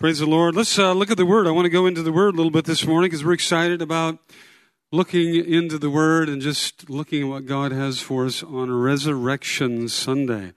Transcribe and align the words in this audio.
Praise 0.00 0.20
the 0.20 0.24
Lord. 0.24 0.56
Let's 0.56 0.78
uh, 0.78 0.94
look 0.94 1.10
at 1.10 1.18
the 1.18 1.26
Word. 1.26 1.46
I 1.46 1.50
want 1.50 1.66
to 1.66 1.70
go 1.70 1.84
into 1.84 2.02
the 2.02 2.10
Word 2.10 2.32
a 2.32 2.36
little 2.38 2.50
bit 2.50 2.64
this 2.64 2.86
morning 2.86 3.10
because 3.10 3.22
we're 3.22 3.34
excited 3.34 3.82
about 3.82 4.18
looking 4.90 5.34
into 5.34 5.76
the 5.76 5.90
Word 5.90 6.30
and 6.30 6.40
just 6.40 6.88
looking 6.88 7.24
at 7.24 7.28
what 7.28 7.44
God 7.44 7.70
has 7.70 8.00
for 8.00 8.24
us 8.24 8.42
on 8.42 8.72
Resurrection 8.72 9.90
Sunday. 9.90 10.54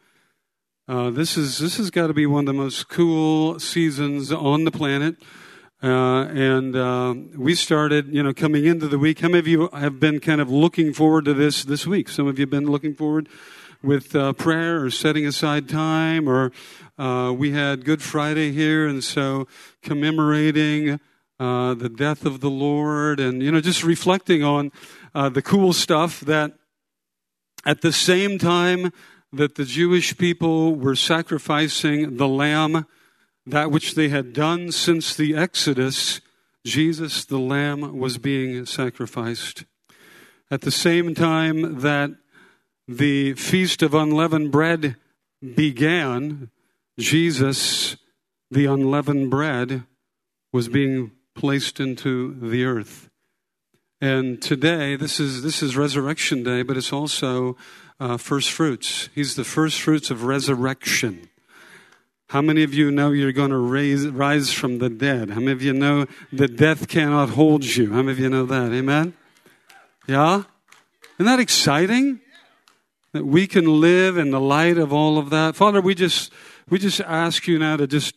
Uh, 0.87 1.09
this 1.09 1.35
is 1.35 1.59
this 1.59 1.75
has 1.75 1.91
got 1.91 2.07
to 2.07 2.13
be 2.13 2.25
one 2.25 2.43
of 2.43 2.45
the 2.45 2.53
most 2.53 2.87
cool 2.87 3.59
seasons 3.59 4.31
on 4.31 4.63
the 4.63 4.71
planet. 4.71 5.17
Uh, 5.83 6.23
and 6.27 6.77
uh, 6.77 7.13
we 7.35 7.53
started, 7.53 8.13
you 8.13 8.23
know, 8.23 8.33
coming 8.33 8.63
into 8.63 8.87
the 8.87 8.97
week. 8.97 9.19
How 9.19 9.27
many 9.27 9.39
of 9.39 9.47
you 9.47 9.67
have 9.73 9.99
been 9.99 10.21
kind 10.21 10.39
of 10.39 10.49
looking 10.49 10.93
forward 10.93 11.25
to 11.25 11.33
this 11.33 11.65
this 11.65 11.85
week? 11.85 12.07
Some 12.07 12.27
of 12.27 12.39
you 12.39 12.43
have 12.43 12.49
been 12.49 12.71
looking 12.71 12.95
forward 12.95 13.27
with 13.83 14.15
uh, 14.15 14.33
prayer 14.33 14.83
or 14.83 14.89
setting 14.89 15.25
aside 15.25 15.67
time, 15.67 16.27
or 16.27 16.51
uh, 16.97 17.33
we 17.37 17.51
had 17.51 17.85
Good 17.85 18.01
Friday 18.01 18.51
here, 18.51 18.87
and 18.87 19.03
so 19.03 19.47
commemorating 19.81 20.99
uh, 21.39 21.73
the 21.73 21.89
death 21.89 22.25
of 22.25 22.39
the 22.39 22.49
Lord, 22.49 23.19
and 23.19 23.43
you 23.43 23.51
know, 23.51 23.61
just 23.61 23.83
reflecting 23.83 24.43
on 24.43 24.71
uh, 25.13 25.29
the 25.29 25.41
cool 25.41 25.73
stuff 25.73 26.21
that 26.21 26.53
at 27.65 27.81
the 27.81 27.91
same 27.91 28.39
time 28.39 28.91
that 29.31 29.55
the 29.55 29.65
Jewish 29.65 30.17
people 30.17 30.75
were 30.75 30.95
sacrificing 30.95 32.17
the 32.17 32.27
lamb 32.27 32.85
that 33.45 33.71
which 33.71 33.95
they 33.95 34.09
had 34.09 34.33
done 34.33 34.71
since 34.71 35.15
the 35.15 35.35
Exodus, 35.35 36.21
Jesus 36.65 37.25
the 37.25 37.39
Lamb 37.39 37.97
was 37.97 38.17
being 38.17 38.65
sacrificed. 38.65 39.65
At 40.49 40.61
the 40.61 40.71
same 40.71 41.13
time 41.13 41.79
that 41.81 42.11
the 42.87 43.33
Feast 43.33 43.81
of 43.81 43.93
Unleavened 43.93 44.51
Bread 44.51 44.97
began, 45.55 46.49
Jesus, 46.97 47.95
the 48.51 48.65
unleavened 48.65 49.29
bread, 49.29 49.83
was 50.51 50.67
being 50.67 51.11
placed 51.35 51.79
into 51.79 52.33
the 52.39 52.65
earth. 52.65 53.09
And 54.01 54.41
today, 54.41 54.95
this 54.95 55.19
is, 55.19 55.43
this 55.43 55.63
is 55.63 55.77
Resurrection 55.77 56.43
Day, 56.43 56.61
but 56.61 56.75
it's 56.75 56.91
also 56.91 57.55
uh, 57.99 58.17
first 58.17 58.51
fruits. 58.51 59.09
He's 59.15 59.35
the 59.35 59.45
first 59.45 59.79
fruits 59.79 60.11
of 60.11 60.25
resurrection. 60.25 61.29
How 62.27 62.41
many 62.41 62.63
of 62.63 62.73
you 62.73 62.91
know 62.91 63.11
you're 63.11 63.31
going 63.31 63.51
to 63.51 63.57
raise, 63.57 64.07
rise 64.07 64.51
from 64.51 64.79
the 64.79 64.89
dead? 64.89 65.29
How 65.29 65.39
many 65.39 65.51
of 65.51 65.61
you 65.61 65.71
know 65.71 66.07
that 66.33 66.57
death 66.57 66.87
cannot 66.87 67.29
hold 67.29 67.63
you? 67.63 67.91
How 67.91 67.97
many 67.97 68.11
of 68.11 68.19
you 68.19 68.29
know 68.29 68.45
that? 68.45 68.73
Amen? 68.73 69.13
Yeah? 70.07 70.43
Isn't 71.17 71.25
that 71.25 71.39
exciting? 71.39 72.19
That 73.13 73.27
we 73.27 73.45
can 73.45 73.79
live 73.79 74.17
in 74.17 74.31
the 74.31 74.41
light 74.41 74.79
of 74.79 74.91
all 74.91 75.19
of 75.19 75.29
that. 75.29 75.55
Father, 75.55 75.79
we 75.81 75.93
just, 75.93 76.33
we 76.67 76.79
just 76.79 76.99
ask 76.99 77.47
you 77.47 77.59
now 77.59 77.77
to 77.77 77.85
just 77.85 78.15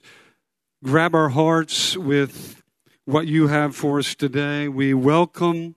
grab 0.83 1.14
our 1.14 1.28
hearts 1.28 1.98
with 1.98 2.62
what 3.05 3.27
you 3.27 3.48
have 3.48 3.77
for 3.77 3.98
us 3.98 4.14
today. 4.14 4.69
We 4.69 4.94
welcome 4.94 5.74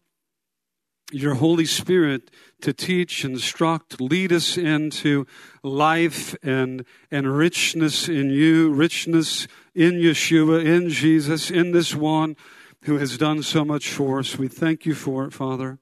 your 1.11 1.33
Holy 1.33 1.65
Spirit 1.65 2.31
to 2.61 2.71
teach, 2.71 3.25
instruct, 3.25 3.99
lead 3.99 4.31
us 4.31 4.57
into 4.57 5.27
life 5.63 6.33
and, 6.41 6.85
and 7.11 7.35
richness 7.35 8.07
in 8.07 8.29
you, 8.29 8.71
richness 8.71 9.49
in 9.75 9.95
Yeshua, 9.95 10.63
in 10.63 10.87
Jesus, 10.87 11.51
in 11.51 11.71
this 11.71 11.93
one 11.93 12.37
who 12.83 12.97
has 12.97 13.17
done 13.17 13.43
so 13.43 13.65
much 13.65 13.89
for 13.89 14.19
us. 14.19 14.37
We 14.37 14.47
thank 14.47 14.85
you 14.85 14.93
for 14.93 15.25
it, 15.25 15.33
Father. 15.33 15.77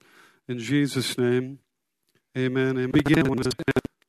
In 0.48 0.58
Jesus' 0.58 1.20
name, 1.20 1.60
amen. 2.38 2.78
And 2.78 2.94
begin 2.94 3.26
to 3.26 3.52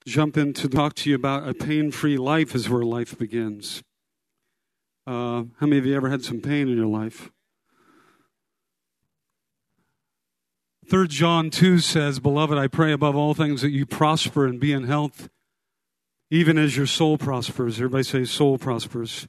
jump 0.07 0.37
in 0.37 0.53
to 0.53 0.69
talk 0.69 0.95
to 0.95 1.09
you 1.09 1.17
about 1.17 1.49
a 1.49 1.55
pain 1.55 1.91
free 1.91 2.19
life 2.19 2.55
is 2.55 2.69
where 2.69 2.83
life 2.83 3.19
begins. 3.19 3.83
Uh, 5.07 5.45
how 5.59 5.67
many 5.67 5.79
of 5.79 5.87
you 5.87 5.97
ever 5.97 6.11
had 6.11 6.23
some 6.23 6.41
pain 6.41 6.69
in 6.69 6.77
your 6.77 6.87
life? 6.87 7.31
3 10.91 11.09
John 11.09 11.49
2 11.49 11.79
says, 11.79 12.21
Beloved, 12.21 12.59
I 12.59 12.67
pray 12.67 12.93
above 12.93 13.17
all 13.17 13.33
things 13.33 13.63
that 13.63 13.71
you 13.71 13.87
prosper 13.87 14.47
and 14.47 14.61
be 14.61 14.73
in 14.73 14.85
health, 14.85 15.31
even 16.31 16.59
as 16.59 16.77
your 16.77 16.87
soul 16.87 17.17
prospers. 17.17 17.79
Everybody 17.79 18.05
say, 18.05 18.25
soul 18.25 18.59
prospers. 18.59 19.27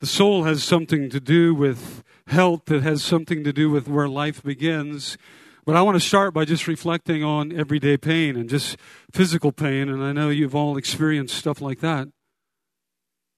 The 0.00 0.06
soul 0.06 0.42
has 0.44 0.64
something 0.64 1.08
to 1.10 1.20
do 1.20 1.54
with 1.54 2.02
health, 2.26 2.70
it 2.70 2.82
has 2.82 3.04
something 3.04 3.44
to 3.44 3.52
do 3.52 3.70
with 3.70 3.86
where 3.86 4.08
life 4.08 4.42
begins. 4.42 5.16
But 5.64 5.76
I 5.76 5.82
want 5.82 5.94
to 5.94 6.00
start 6.00 6.34
by 6.34 6.44
just 6.44 6.66
reflecting 6.66 7.22
on 7.22 7.52
everyday 7.52 7.96
pain 7.96 8.36
and 8.36 8.48
just 8.48 8.76
physical 9.12 9.52
pain. 9.52 9.88
And 9.88 10.02
I 10.02 10.12
know 10.12 10.28
you've 10.28 10.56
all 10.56 10.76
experienced 10.76 11.36
stuff 11.36 11.60
like 11.60 11.78
that. 11.80 12.08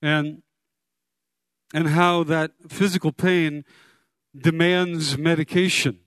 And, 0.01 0.43
and 1.75 1.89
how 1.89 2.25
that 2.25 2.53
physical 2.69 3.13
pain 3.13 3.65
demands 4.35 5.19
medication. 5.19 6.01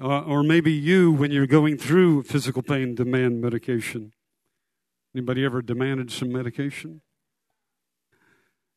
Uh, 0.00 0.20
or 0.20 0.44
maybe 0.44 0.72
you, 0.72 1.10
when 1.10 1.32
you're 1.32 1.46
going 1.46 1.76
through 1.76 2.22
physical 2.22 2.62
pain, 2.62 2.94
demand 2.94 3.40
medication. 3.40 4.12
Anybody 5.14 5.44
ever 5.44 5.60
demanded 5.60 6.12
some 6.12 6.30
medication? 6.30 7.00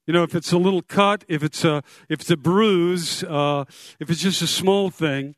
You 0.08 0.14
know, 0.14 0.24
if 0.24 0.34
it's 0.34 0.52
a 0.52 0.58
little 0.58 0.82
cut, 0.82 1.26
if 1.28 1.44
it's 1.44 1.64
a 1.64 1.84
if 2.08 2.22
it's 2.22 2.32
a 2.32 2.38
bruise, 2.38 3.24
uh, 3.26 3.66
if 4.00 4.10
it's 4.10 4.22
just 4.22 4.42
a 4.42 4.48
small 4.48 4.90
thing, 4.90 5.36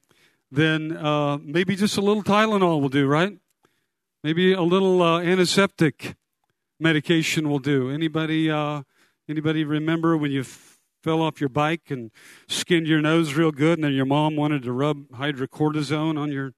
then 0.51 0.97
uh, 0.97 1.37
maybe 1.37 1.75
just 1.75 1.97
a 1.97 2.01
little 2.01 2.23
Tylenol 2.23 2.81
will 2.81 2.89
do, 2.89 3.07
right? 3.07 3.37
Maybe 4.23 4.53
a 4.53 4.61
little 4.61 5.01
uh, 5.01 5.21
antiseptic 5.21 6.15
medication 6.79 7.49
will 7.49 7.59
do. 7.59 7.89
Anybody 7.89 8.51
uh, 8.51 8.83
anybody 9.29 9.63
remember 9.63 10.17
when 10.17 10.31
you 10.31 10.43
fell 10.43 11.21
off 11.21 11.39
your 11.39 11.49
bike 11.49 11.89
and 11.89 12.11
skinned 12.47 12.87
your 12.87 13.01
nose 13.01 13.33
real 13.33 13.51
good, 13.51 13.77
and 13.77 13.85
then 13.85 13.93
your 13.93 14.05
mom 14.05 14.35
wanted 14.35 14.63
to 14.63 14.71
rub 14.71 15.07
hydrocortisone 15.09 16.19
on 16.19 16.31
your 16.31 16.53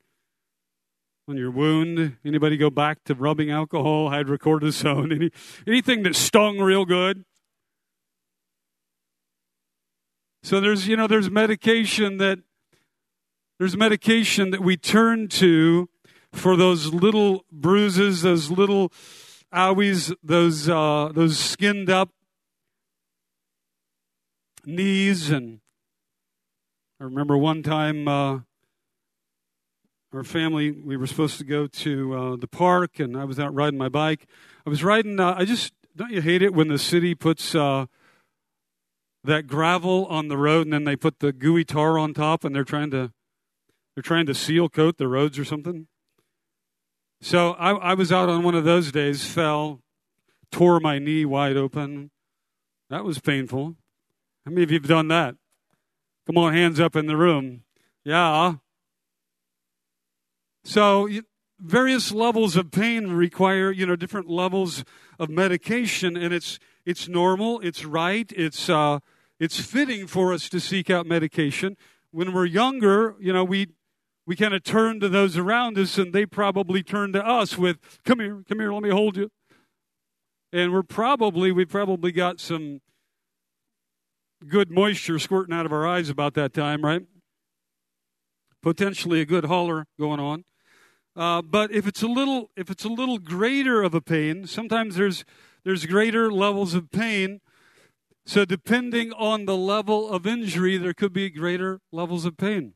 on 1.28 1.38
your 1.38 1.52
wound. 1.52 2.18
Anybody 2.26 2.58
go 2.58 2.70
back 2.70 3.04
to 3.06 3.14
rubbing 3.14 3.52
alcohol, 3.52 4.10
hydrocortisone, 4.12 5.14
any 5.14 5.32
anything 5.68 6.04
that 6.04 6.16
stung 6.16 6.60
real 6.60 6.86
good? 6.86 7.26
So 10.42 10.60
there's 10.60 10.88
you 10.88 10.98
know 10.98 11.08
there's 11.08 11.30
medication 11.30 12.18
that 12.18 12.40
there's 13.60 13.78
medication 13.78 14.52
that 14.52 14.62
we 14.62 14.78
turn 14.78 15.28
to 15.30 15.90
for 16.32 16.56
those 16.56 16.94
little 16.94 17.46
bruises, 17.52 18.22
those 18.24 18.50
little 18.50 18.92
owies, 19.54 20.16
those 20.24 20.68
uh, 20.68 21.12
those 21.14 21.38
skinned 21.38 21.90
up 21.90 22.10
knees. 24.66 25.30
And 25.30 25.60
I 27.00 27.04
remember 27.04 27.38
one 27.38 27.64
time 27.64 28.08
uh, 28.08 28.40
our 30.14 30.24
family, 30.24 30.72
we 30.72 30.96
were 30.96 31.08
supposed 31.08 31.38
to 31.40 31.44
go 31.44 31.68
to 31.68 32.14
uh, 32.14 32.36
the 32.36 32.48
park, 32.48 33.00
and 33.00 33.18
I 33.18 33.26
was 33.26 33.40
out 33.40 33.54
riding 33.54 33.80
my 33.80 33.90
bike. 33.90 34.28
I 34.66 34.70
was 34.70 34.84
riding, 34.84 35.20
uh, 35.20 35.36
I 35.38 35.46
just, 35.46 35.74
don't 35.96 36.12
you 36.12 36.22
hate 36.22 36.42
it 36.42 36.54
when 36.54 36.68
the 36.68 36.78
city 36.78 37.16
puts 37.16 37.56
uh, 37.56 37.88
that 39.24 39.48
gravel 39.48 40.06
on 40.08 40.28
the 40.28 40.38
road 40.38 40.68
and 40.68 40.74
then 40.74 40.84
they 40.84 40.96
put 40.96 41.20
the 41.20 41.34
gooey 41.34 41.66
tar 41.66 41.98
on 41.98 42.14
top 42.14 42.44
and 42.44 42.56
they're 42.56 42.64
trying 42.64 42.92
to. 42.92 43.12
They're 43.96 44.04
trying 44.04 44.26
to 44.26 44.34
seal 44.34 44.70
coat 44.70 44.98
the 44.98 45.08
roads 45.08 45.38
or 45.38 45.46
something. 45.46 45.88
So 47.22 47.52
I, 47.54 47.72
I 47.72 47.94
was 47.94 48.12
out 48.12 48.30
on 48.30 48.44
one 48.44 48.56
of 48.56 48.66
those 48.66 48.92
days, 48.92 49.26
fell, 49.26 49.82
tore 50.52 50.80
my 50.80 51.00
knee 51.00 51.26
wide 51.26 51.56
open. 51.56 52.12
That 52.90 53.06
was 53.06 53.20
painful. 53.20 53.76
How 54.46 54.52
many 54.52 54.64
of 54.64 54.72
you 54.72 54.80
have 54.80 54.88
done 54.88 55.08
that? 55.08 55.36
Come 56.26 56.38
on, 56.38 56.54
hands 56.54 56.80
up 56.80 56.96
in 56.96 57.06
the 57.06 57.16
room. 57.16 57.64
Yeah. 58.04 58.56
So, 60.66 61.10
various 61.60 62.12
levels 62.12 62.56
of 62.56 62.72
pain 62.72 63.12
require, 63.12 63.72
you 63.72 63.86
know, 63.86 63.96
different 63.96 64.30
levels 64.30 64.84
of 65.20 65.30
medication, 65.30 66.18
and 66.18 66.34
it's 66.34 66.60
it's 66.86 67.08
normal, 67.08 67.60
it's 67.62 67.86
right, 67.86 68.32
it's 68.36 68.70
uh, 68.70 69.00
it's 69.40 69.60
fitting 69.60 70.08
for 70.08 70.34
us 70.34 70.50
to 70.50 70.60
seek 70.60 70.90
out 70.90 71.06
medication. 71.06 71.78
When 72.12 72.34
we're 72.34 72.46
younger, 72.46 73.16
you 73.20 73.34
know, 73.34 73.44
we 73.44 73.68
we 74.26 74.36
kind 74.36 74.54
of 74.54 74.64
turn 74.64 75.00
to 75.02 75.10
those 75.10 75.38
around 75.38 75.78
us, 75.78 75.98
and 75.98 76.14
they 76.14 76.26
probably 76.26 76.82
turn 76.84 77.14
to 77.14 77.26
us 77.26 77.58
with, 77.58 77.78
"Come 78.06 78.20
here, 78.20 78.44
come 78.48 78.60
here, 78.60 78.72
let 78.72 78.84
me 78.84 78.90
hold 78.90 79.18
you." 79.18 79.30
And 80.52 80.72
we're 80.72 80.84
probably 80.84 81.52
we 81.52 81.66
probably 81.66 82.12
got 82.12 82.40
some 82.40 82.82
good 84.48 84.70
moisture 84.70 85.20
squirting 85.20 85.54
out 85.54 85.66
of 85.66 85.74
our 85.74 85.88
eyes 85.88 86.10
about 86.10 86.34
that 86.36 86.54
time, 86.54 86.84
right? 86.84 87.06
Potentially 88.62 89.20
a 89.22 89.26
good 89.26 89.46
holler 89.46 89.86
going 90.00 90.20
on. 90.20 90.46
Uh, 91.16 91.42
but 91.42 91.72
if 91.72 91.86
it's 91.86 92.02
a 92.02 92.08
little 92.08 92.50
if 92.56 92.70
it's 92.70 92.86
a 92.86 92.90
little 92.90 93.20
greater 93.20 93.84
of 93.84 93.94
a 93.94 94.02
pain, 94.02 94.48
sometimes 94.48 94.96
there's 94.96 95.26
there's 95.64 95.86
greater 95.86 96.32
levels 96.32 96.74
of 96.74 96.92
pain. 96.92 97.40
So 98.26 98.46
depending 98.46 99.12
on 99.14 99.46
the 99.46 99.58
level 99.58 100.10
of 100.10 100.26
injury, 100.26 100.78
there 100.78 100.94
could 100.94 101.14
be 101.14 101.30
greater 101.30 101.82
levels 101.92 102.26
of 102.26 102.38
pain. 102.38 102.74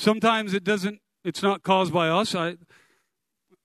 Sometimes 0.00 0.54
it 0.54 0.64
doesn't 0.64 0.98
it's 1.24 1.42
not 1.42 1.62
caused 1.62 1.92
by 1.92 2.08
us. 2.08 2.34
I 2.34 2.56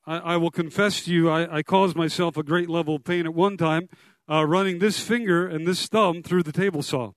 I, 0.06 0.18
I 0.18 0.38
will 0.38 0.52
confess 0.52 1.06
to 1.06 1.14
you, 1.14 1.30
I, 1.30 1.58
I 1.58 1.64
caused 1.64 1.96
myself 1.96 2.36
a 2.36 2.44
great 2.44 2.70
level 2.70 2.96
of 2.96 3.06
pain 3.06 3.26
at 3.26 3.34
one 3.34 3.56
time 3.56 3.88
uh, 4.30 4.46
running 4.46 4.80
this 4.80 5.00
finger 5.00 5.48
and 5.48 5.66
this 5.66 5.88
thumb 5.88 6.22
through 6.22 6.44
the 6.44 6.52
table 6.52 6.84
saw. 6.84 7.12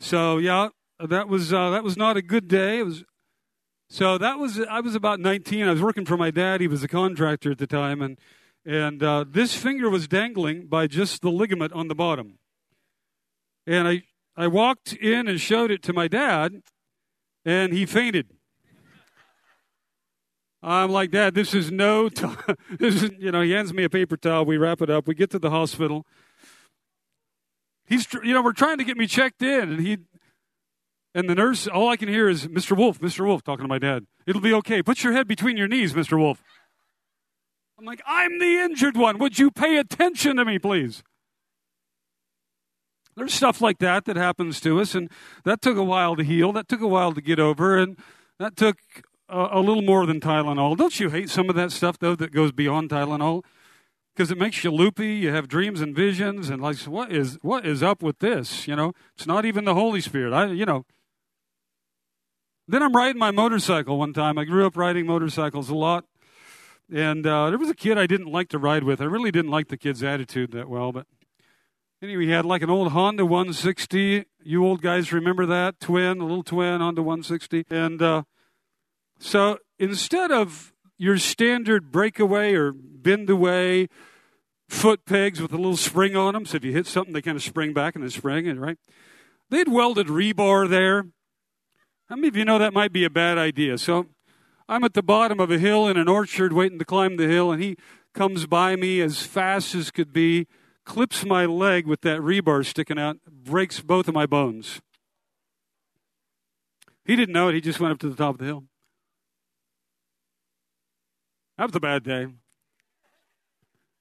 So 0.00 0.38
yeah, 0.38 0.70
that 0.98 1.28
was 1.28 1.52
uh, 1.52 1.70
that 1.70 1.84
was 1.84 1.96
not 1.96 2.16
a 2.16 2.22
good 2.22 2.48
day. 2.48 2.80
It 2.80 2.86
was 2.86 3.04
so 3.88 4.18
that 4.18 4.40
was 4.40 4.58
I 4.58 4.80
was 4.80 4.96
about 4.96 5.20
19. 5.20 5.68
I 5.68 5.70
was 5.70 5.80
working 5.80 6.04
for 6.04 6.16
my 6.16 6.32
dad. 6.32 6.60
He 6.60 6.66
was 6.66 6.82
a 6.82 6.88
contractor 6.88 7.52
at 7.52 7.58
the 7.58 7.68
time, 7.68 8.02
and 8.02 8.18
and 8.66 9.04
uh, 9.04 9.24
this 9.28 9.54
finger 9.54 9.88
was 9.88 10.08
dangling 10.08 10.66
by 10.66 10.88
just 10.88 11.22
the 11.22 11.30
ligament 11.30 11.72
on 11.74 11.86
the 11.86 11.94
bottom. 11.94 12.40
And 13.68 13.86
I 13.86 14.02
I 14.36 14.46
walked 14.46 14.94
in 14.94 15.28
and 15.28 15.40
showed 15.40 15.70
it 15.70 15.82
to 15.84 15.92
my 15.92 16.08
dad, 16.08 16.62
and 17.44 17.72
he 17.72 17.86
fainted. 17.86 18.28
I'm 20.62 20.90
like, 20.90 21.10
Dad, 21.10 21.34
this 21.34 21.54
is 21.54 21.72
no 21.72 22.08
time. 22.08 22.56
this 22.78 23.02
is, 23.02 23.10
you 23.18 23.32
know, 23.32 23.42
he 23.42 23.50
hands 23.50 23.74
me 23.74 23.84
a 23.84 23.90
paper 23.90 24.16
towel. 24.16 24.44
We 24.44 24.56
wrap 24.56 24.80
it 24.80 24.90
up. 24.90 25.08
We 25.08 25.14
get 25.14 25.30
to 25.30 25.38
the 25.38 25.50
hospital. 25.50 26.06
He's, 27.84 28.06
you 28.14 28.32
know, 28.32 28.42
we're 28.42 28.52
trying 28.52 28.78
to 28.78 28.84
get 28.84 28.96
me 28.96 29.06
checked 29.06 29.42
in, 29.42 29.72
and 29.72 29.80
he, 29.80 29.98
and 31.14 31.28
the 31.28 31.34
nurse, 31.34 31.66
all 31.66 31.88
I 31.88 31.96
can 31.96 32.08
hear 32.08 32.28
is 32.28 32.46
Mr. 32.46 32.76
Wolf, 32.76 33.00
Mr. 33.00 33.26
Wolf, 33.26 33.42
talking 33.42 33.64
to 33.64 33.68
my 33.68 33.78
dad. 33.78 34.06
It'll 34.26 34.40
be 34.40 34.54
okay. 34.54 34.82
Put 34.82 35.02
your 35.02 35.12
head 35.12 35.26
between 35.26 35.56
your 35.56 35.68
knees, 35.68 35.92
Mr. 35.92 36.16
Wolf. 36.16 36.42
I'm 37.78 37.84
like, 37.84 38.00
I'm 38.06 38.38
the 38.38 38.60
injured 38.60 38.96
one. 38.96 39.18
Would 39.18 39.38
you 39.38 39.50
pay 39.50 39.76
attention 39.76 40.36
to 40.36 40.44
me, 40.44 40.58
please? 40.58 41.02
There's 43.14 43.34
stuff 43.34 43.60
like 43.60 43.78
that 43.78 44.06
that 44.06 44.16
happens 44.16 44.60
to 44.60 44.80
us, 44.80 44.94
and 44.94 45.10
that 45.44 45.60
took 45.60 45.76
a 45.76 45.84
while 45.84 46.16
to 46.16 46.24
heal. 46.24 46.52
That 46.52 46.68
took 46.68 46.80
a 46.80 46.88
while 46.88 47.12
to 47.12 47.20
get 47.20 47.38
over, 47.38 47.76
and 47.76 47.98
that 48.38 48.56
took 48.56 48.78
a, 49.28 49.48
a 49.52 49.60
little 49.60 49.82
more 49.82 50.06
than 50.06 50.20
Tylenol. 50.20 50.76
Don't 50.76 50.98
you 50.98 51.10
hate 51.10 51.28
some 51.28 51.50
of 51.50 51.54
that 51.56 51.72
stuff, 51.72 51.98
though, 51.98 52.16
that 52.16 52.32
goes 52.32 52.52
beyond 52.52 52.90
Tylenol? 52.90 53.44
Because 54.14 54.30
it 54.30 54.38
makes 54.38 54.64
you 54.64 54.70
loopy. 54.70 55.14
You 55.14 55.30
have 55.32 55.48
dreams 55.48 55.80
and 55.80 55.94
visions, 55.94 56.48
and 56.48 56.62
like, 56.62 56.78
what 56.80 57.12
is 57.12 57.38
what 57.42 57.66
is 57.66 57.82
up 57.82 58.02
with 58.02 58.18
this? 58.20 58.66
You 58.66 58.76
know, 58.76 58.92
it's 59.14 59.26
not 59.26 59.44
even 59.44 59.64
the 59.64 59.74
Holy 59.74 60.00
Spirit. 60.00 60.32
I, 60.32 60.46
you 60.46 60.66
know. 60.66 60.84
Then 62.68 62.82
I'm 62.82 62.94
riding 62.94 63.18
my 63.18 63.30
motorcycle 63.32 63.98
one 63.98 64.12
time. 64.12 64.38
I 64.38 64.44
grew 64.44 64.64
up 64.64 64.76
riding 64.76 65.04
motorcycles 65.04 65.68
a 65.68 65.74
lot, 65.74 66.04
and 66.90 67.26
uh, 67.26 67.50
there 67.50 67.58
was 67.58 67.68
a 67.68 67.74
kid 67.74 67.98
I 67.98 68.06
didn't 68.06 68.30
like 68.30 68.48
to 68.50 68.58
ride 68.58 68.84
with. 68.84 69.00
I 69.00 69.04
really 69.04 69.30
didn't 69.30 69.50
like 69.50 69.68
the 69.68 69.76
kid's 69.76 70.02
attitude 70.02 70.52
that 70.52 70.68
well, 70.68 70.92
but 70.92 71.06
Anyway, 72.02 72.24
he 72.24 72.30
had 72.32 72.44
like 72.44 72.62
an 72.62 72.70
old 72.70 72.90
Honda 72.90 73.24
160. 73.24 74.24
You 74.42 74.66
old 74.66 74.82
guys 74.82 75.12
remember 75.12 75.46
that 75.46 75.78
twin, 75.78 76.18
a 76.18 76.24
little 76.24 76.42
twin 76.42 76.80
Honda 76.80 77.00
160. 77.00 77.64
And 77.70 78.02
uh, 78.02 78.24
so 79.20 79.58
instead 79.78 80.32
of 80.32 80.72
your 80.98 81.16
standard 81.16 81.92
breakaway 81.92 82.54
or 82.54 82.72
bend 82.72 83.30
away 83.30 83.86
foot 84.68 85.06
pegs 85.06 85.40
with 85.40 85.52
a 85.52 85.56
little 85.56 85.76
spring 85.76 86.16
on 86.16 86.34
them, 86.34 86.44
so 86.44 86.56
if 86.56 86.64
you 86.64 86.72
hit 86.72 86.88
something, 86.88 87.14
they 87.14 87.22
kind 87.22 87.36
of 87.36 87.42
spring 87.44 87.72
back 87.72 87.94
and 87.94 88.02
then 88.02 88.10
spring, 88.10 88.58
right? 88.58 88.78
They'd 89.50 89.68
welded 89.68 90.08
rebar 90.08 90.68
there. 90.68 91.06
How 92.08 92.16
many 92.16 92.26
of 92.26 92.34
you 92.34 92.44
know 92.44 92.58
that 92.58 92.72
might 92.72 92.92
be 92.92 93.04
a 93.04 93.10
bad 93.10 93.38
idea? 93.38 93.78
So 93.78 94.06
I'm 94.68 94.82
at 94.82 94.94
the 94.94 95.04
bottom 95.04 95.38
of 95.38 95.52
a 95.52 95.58
hill 95.58 95.86
in 95.86 95.96
an 95.96 96.08
orchard 96.08 96.52
waiting 96.52 96.80
to 96.80 96.84
climb 96.84 97.16
the 97.16 97.28
hill, 97.28 97.52
and 97.52 97.62
he 97.62 97.76
comes 98.12 98.46
by 98.46 98.74
me 98.74 99.00
as 99.00 99.22
fast 99.22 99.76
as 99.76 99.92
could 99.92 100.12
be 100.12 100.48
clips 100.84 101.24
my 101.24 101.46
leg 101.46 101.86
with 101.86 102.00
that 102.02 102.20
rebar 102.20 102.64
sticking 102.64 102.98
out, 102.98 103.18
breaks 103.26 103.80
both 103.80 104.08
of 104.08 104.14
my 104.14 104.26
bones. 104.26 104.80
He 107.04 107.16
didn't 107.16 107.32
know 107.32 107.48
it. 107.48 107.54
He 107.54 107.60
just 107.60 107.80
went 107.80 107.92
up 107.92 107.98
to 108.00 108.08
the 108.08 108.16
top 108.16 108.34
of 108.34 108.38
the 108.38 108.44
hill. 108.44 108.64
That 111.58 111.66
was 111.66 111.76
a 111.76 111.80
bad 111.80 112.02
day. 112.04 112.26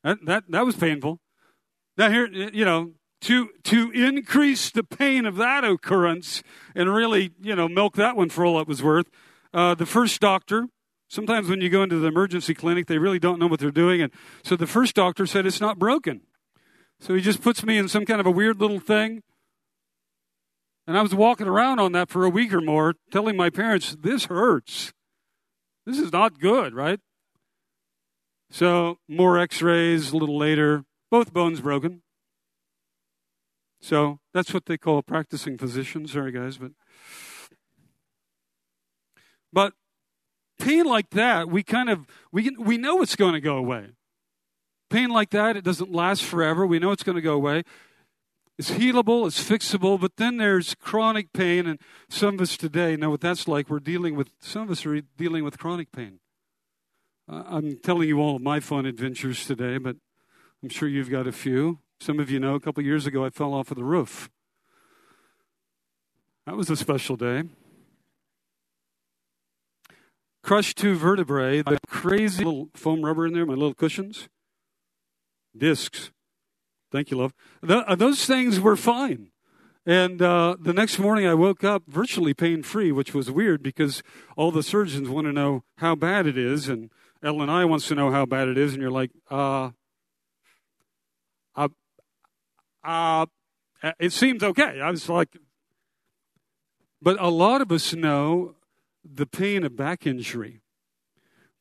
That, 0.04 0.25
that, 0.25 0.44
that 0.50 0.66
was 0.66 0.75
painful. 0.75 1.19
Now, 1.98 2.10
here, 2.10 2.28
you 2.28 2.66
know, 2.66 2.94
to, 3.22 3.50
to 3.66 3.92
increase 3.92 4.72
the 4.72 4.84
pain 4.84 5.25
of 5.25 5.36
that 5.36 5.63
occurrence 5.63 6.42
and 6.74 6.92
really, 6.92 7.31
you 7.42 7.56
know, 7.56 7.68
milk 7.68 7.95
that 7.95 8.16
one 8.16 8.30
for 8.30 8.45
all 8.45 8.60
it 8.60 8.68
was 8.68 8.81
worth, 8.81 9.07
uh, 9.54 9.75
the 9.75 9.86
first 9.86 10.19
doctor, 10.22 10.68
sometimes 11.07 11.50
when 11.50 11.62
you 11.62 11.69
go 11.69 11.84
into 11.84 12.00
the 12.00 12.07
emergency 12.07 12.54
clinic, 12.54 12.88
they 12.88 12.98
really 12.98 13.19
don't 13.19 13.38
know 13.38 13.48
what 13.48 13.60
they're 13.60 13.69
doing. 13.69 14.01
And 14.01 14.12
so 14.44 14.56
the 14.56 14.66
first 14.66 14.95
doctor 14.95 15.27
said, 15.27 15.45
it's 15.45 15.62
not 15.62 15.77
broken. 15.77 16.22
So 17.01 17.15
he 17.15 17.21
just 17.21 17.42
puts 17.42 17.63
me 17.63 17.80
in 17.80 17.88
some 17.88 18.06
kind 18.06 18.19
of 18.19 18.27
a 18.27 18.31
weird 18.31 18.62
little 18.62 18.80
thing. 18.80 19.24
And 20.86 20.95
I 20.98 21.01
was 21.01 21.15
walking 21.15 21.48
around 21.48 21.80
on 21.80 21.94
that 21.94 22.09
for 22.09 22.24
a 22.24 22.30
week 22.30 22.53
or 22.53 22.62
more, 22.62 22.94
telling 23.12 23.36
my 23.36 23.50
parents, 23.50 23.98
this 24.00 24.25
hurts. 24.25 24.94
This 25.86 25.98
is 25.98 26.13
not 26.13 26.39
good, 26.39 26.75
right? 26.75 27.00
So, 28.51 29.00
more 29.07 29.39
x 29.39 29.62
rays 29.62 30.12
a 30.12 30.18
little 30.18 30.38
later, 30.38 30.83
both 31.09 31.33
bones 31.33 31.59
broken. 31.62 32.03
So, 33.81 34.19
that's 34.33 34.53
what 34.53 34.65
they 34.65 34.77
call 34.77 35.01
practicing 35.01 35.57
physicians. 35.57 36.12
Sorry, 36.13 36.31
guys, 36.31 36.57
but. 36.57 36.71
But 39.53 39.74
pain 40.59 40.86
like 40.86 41.09
that, 41.09 41.50
we 41.50 41.63
kind 41.63 41.89
of 41.89 42.06
we 42.31 42.51
we 42.57 42.77
know 42.77 43.01
it's 43.01 43.15
going 43.15 43.33
to 43.33 43.42
go 43.42 43.57
away. 43.57 43.89
Pain 44.91 45.09
like 45.09 45.29
that, 45.29 45.55
it 45.55 45.63
doesn't 45.63 45.93
last 45.93 46.21
forever. 46.21 46.67
We 46.67 46.77
know 46.77 46.91
it's 46.91 47.01
going 47.01 47.15
to 47.15 47.21
go 47.21 47.33
away. 47.33 47.63
It's 48.57 48.71
healable, 48.71 49.25
it's 49.25 49.41
fixable, 49.41 49.97
but 49.97 50.17
then 50.17 50.35
there's 50.35 50.75
chronic 50.75 51.31
pain, 51.31 51.65
and 51.65 51.79
some 52.09 52.35
of 52.35 52.41
us 52.41 52.57
today 52.57 52.97
know 52.97 53.09
what 53.09 53.21
that's 53.21 53.47
like. 53.47 53.69
We're 53.69 53.79
dealing 53.79 54.17
with, 54.17 54.31
some 54.41 54.63
of 54.63 54.71
us 54.71 54.85
are 54.85 54.99
dealing 55.17 55.45
with 55.45 55.57
chronic 55.57 55.93
pain. 55.93 56.19
I'm 57.29 57.77
telling 57.77 58.09
you 58.09 58.19
all 58.19 58.35
of 58.35 58.41
my 58.41 58.59
fun 58.59 58.85
adventures 58.85 59.45
today, 59.45 59.77
but 59.77 59.95
I'm 60.61 60.67
sure 60.67 60.89
you've 60.89 61.09
got 61.09 61.25
a 61.25 61.31
few. 61.31 61.79
Some 62.01 62.19
of 62.19 62.29
you 62.29 62.41
know 62.41 62.55
a 62.55 62.59
couple 62.59 62.83
years 62.83 63.07
ago 63.07 63.23
I 63.23 63.29
fell 63.29 63.53
off 63.53 63.71
of 63.71 63.77
the 63.77 63.85
roof. 63.85 64.29
That 66.45 66.57
was 66.57 66.69
a 66.69 66.75
special 66.75 67.15
day. 67.15 67.43
Crushed 70.43 70.77
two 70.77 70.95
vertebrae, 70.95 71.61
the 71.61 71.77
crazy 71.88 72.43
little 72.43 72.67
foam 72.75 73.05
rubber 73.05 73.25
in 73.25 73.33
there, 73.33 73.45
my 73.45 73.53
little 73.53 73.73
cushions 73.73 74.27
discs. 75.56 76.12
Thank 76.92 77.12
you, 77.12 77.18
love. 77.18 77.33
Uh, 77.68 77.95
those 77.95 78.25
things 78.25 78.59
were 78.59 78.75
fine. 78.75 79.27
And 79.86 80.21
uh, 80.21 80.57
the 80.59 80.74
next 80.74 81.00
morning, 81.00 81.25
I 81.25 81.33
woke 81.33 81.63
up 81.63 81.83
virtually 81.88 82.33
pain 82.33 82.62
free, 82.62 82.92
which 82.92 83.13
was 83.13 83.31
weird 83.31 83.63
because 83.63 84.03
all 84.38 84.51
the 84.51 84.62
surgeons 84.62 85.09
want 85.09 85.25
to 85.25 85.33
know 85.33 85.63
how 85.77 85.95
bad 85.95 86.27
it 86.27 86.38
is, 86.38 86.69
and 86.69 86.92
Ellen 87.24 87.42
and 87.42 87.51
I 87.51 87.65
wants 87.65 87.88
to 87.88 87.95
know 87.95 88.12
how 88.12 88.25
bad 88.25 88.48
it 88.48 88.57
is, 88.57 88.74
and 88.74 88.81
you're 88.81 88.92
like, 88.92 89.12
uh, 89.30 89.71
uh, 91.56 91.68
uh, 92.84 93.25
it 94.00 94.12
seems 94.12 94.43
okay. 94.43 94.81
I 94.81 94.89
was 94.91 95.10
like, 95.10 95.38
but 97.01 97.20
a 97.20 97.29
lot 97.29 97.62
of 97.62 97.72
us 97.72 97.93
know 97.93 98.55
the 99.03 99.25
pain 99.25 99.63
of 99.63 99.75
back 99.75 100.05
injury. 100.05 100.62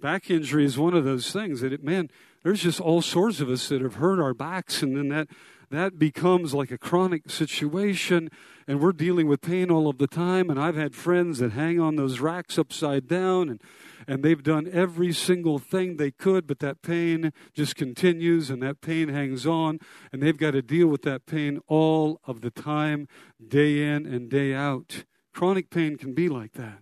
Back 0.00 0.30
injury 0.30 0.64
is 0.64 0.78
one 0.78 0.94
of 0.94 1.04
those 1.04 1.30
things 1.30 1.60
that 1.60 1.72
it, 1.72 1.84
man, 1.84 2.10
there's 2.42 2.62
just 2.62 2.80
all 2.80 3.02
sorts 3.02 3.40
of 3.40 3.48
us 3.48 3.68
that 3.68 3.82
have 3.82 3.96
hurt 3.96 4.20
our 4.20 4.34
backs, 4.34 4.82
and 4.82 4.96
then 4.96 5.08
that 5.08 5.28
that 5.70 6.00
becomes 6.00 6.52
like 6.52 6.72
a 6.72 6.78
chronic 6.78 7.30
situation, 7.30 8.28
and 8.66 8.80
we're 8.80 8.92
dealing 8.92 9.28
with 9.28 9.40
pain 9.40 9.70
all 9.70 9.88
of 9.88 9.98
the 9.98 10.08
time. 10.08 10.50
And 10.50 10.58
I've 10.58 10.74
had 10.74 10.96
friends 10.96 11.38
that 11.38 11.52
hang 11.52 11.78
on 11.78 11.94
those 11.94 12.18
racks 12.18 12.58
upside 12.58 13.06
down, 13.06 13.48
and 13.48 13.62
and 14.08 14.22
they've 14.22 14.42
done 14.42 14.68
every 14.72 15.12
single 15.12 15.58
thing 15.58 15.96
they 15.96 16.10
could, 16.10 16.46
but 16.46 16.58
that 16.60 16.82
pain 16.82 17.32
just 17.54 17.76
continues, 17.76 18.50
and 18.50 18.62
that 18.62 18.80
pain 18.80 19.08
hangs 19.08 19.46
on, 19.46 19.78
and 20.12 20.22
they've 20.22 20.38
got 20.38 20.52
to 20.52 20.62
deal 20.62 20.88
with 20.88 21.02
that 21.02 21.26
pain 21.26 21.60
all 21.68 22.20
of 22.24 22.40
the 22.40 22.50
time, 22.50 23.06
day 23.46 23.82
in 23.82 24.06
and 24.06 24.28
day 24.28 24.54
out. 24.54 25.04
Chronic 25.32 25.70
pain 25.70 25.96
can 25.96 26.14
be 26.14 26.28
like 26.28 26.52
that. 26.54 26.78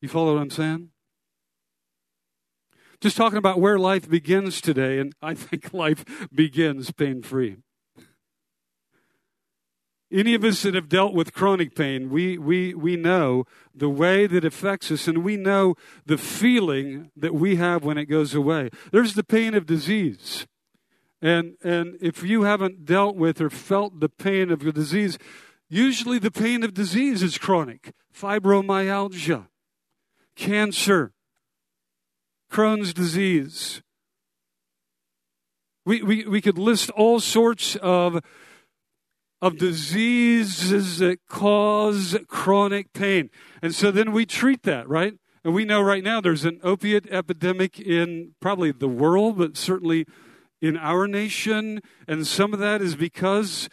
You 0.00 0.08
follow 0.08 0.34
what 0.34 0.40
I'm 0.40 0.50
saying? 0.50 0.88
Just 3.02 3.16
talking 3.16 3.36
about 3.36 3.58
where 3.58 3.80
life 3.80 4.08
begins 4.08 4.60
today, 4.60 5.00
and 5.00 5.12
I 5.20 5.34
think 5.34 5.74
life 5.74 6.04
begins 6.32 6.92
pain 6.92 7.20
free. 7.20 7.56
Any 10.10 10.34
of 10.34 10.44
us 10.44 10.62
that 10.62 10.74
have 10.74 10.88
dealt 10.88 11.12
with 11.12 11.32
chronic 11.32 11.74
pain, 11.74 12.10
we, 12.10 12.38
we, 12.38 12.74
we 12.74 12.96
know 12.96 13.44
the 13.74 13.88
way 13.88 14.28
that 14.28 14.44
affects 14.44 14.92
us, 14.92 15.08
and 15.08 15.24
we 15.24 15.36
know 15.36 15.74
the 16.06 16.18
feeling 16.18 17.10
that 17.16 17.34
we 17.34 17.56
have 17.56 17.82
when 17.82 17.98
it 17.98 18.04
goes 18.04 18.34
away. 18.34 18.70
There's 18.92 19.14
the 19.14 19.24
pain 19.24 19.54
of 19.54 19.66
disease. 19.66 20.46
And, 21.20 21.54
and 21.64 21.96
if 22.00 22.22
you 22.22 22.44
haven't 22.44 22.84
dealt 22.84 23.16
with 23.16 23.40
or 23.40 23.50
felt 23.50 23.98
the 23.98 24.08
pain 24.08 24.52
of 24.52 24.62
your 24.62 24.72
disease, 24.72 25.18
usually 25.68 26.20
the 26.20 26.30
pain 26.30 26.62
of 26.62 26.72
disease 26.72 27.22
is 27.22 27.36
chronic 27.36 27.94
fibromyalgia, 28.14 29.48
cancer, 30.36 31.14
Crohn's 32.52 32.92
disease. 32.92 33.82
We, 35.86 36.02
we, 36.02 36.26
we 36.26 36.40
could 36.40 36.58
list 36.58 36.90
all 36.90 37.18
sorts 37.18 37.76
of, 37.76 38.20
of 39.40 39.58
diseases 39.58 40.98
that 40.98 41.18
cause 41.28 42.16
chronic 42.28 42.92
pain. 42.92 43.30
And 43.62 43.74
so 43.74 43.90
then 43.90 44.12
we 44.12 44.26
treat 44.26 44.62
that, 44.64 44.88
right? 44.88 45.14
And 45.42 45.54
we 45.54 45.64
know 45.64 45.80
right 45.80 46.04
now 46.04 46.20
there's 46.20 46.44
an 46.44 46.60
opiate 46.62 47.08
epidemic 47.10 47.80
in 47.80 48.34
probably 48.40 48.70
the 48.70 48.86
world, 48.86 49.38
but 49.38 49.56
certainly 49.56 50.06
in 50.60 50.76
our 50.76 51.08
nation, 51.08 51.80
and 52.06 52.24
some 52.26 52.52
of 52.52 52.60
that 52.60 52.80
is 52.80 52.94
because 52.94 53.68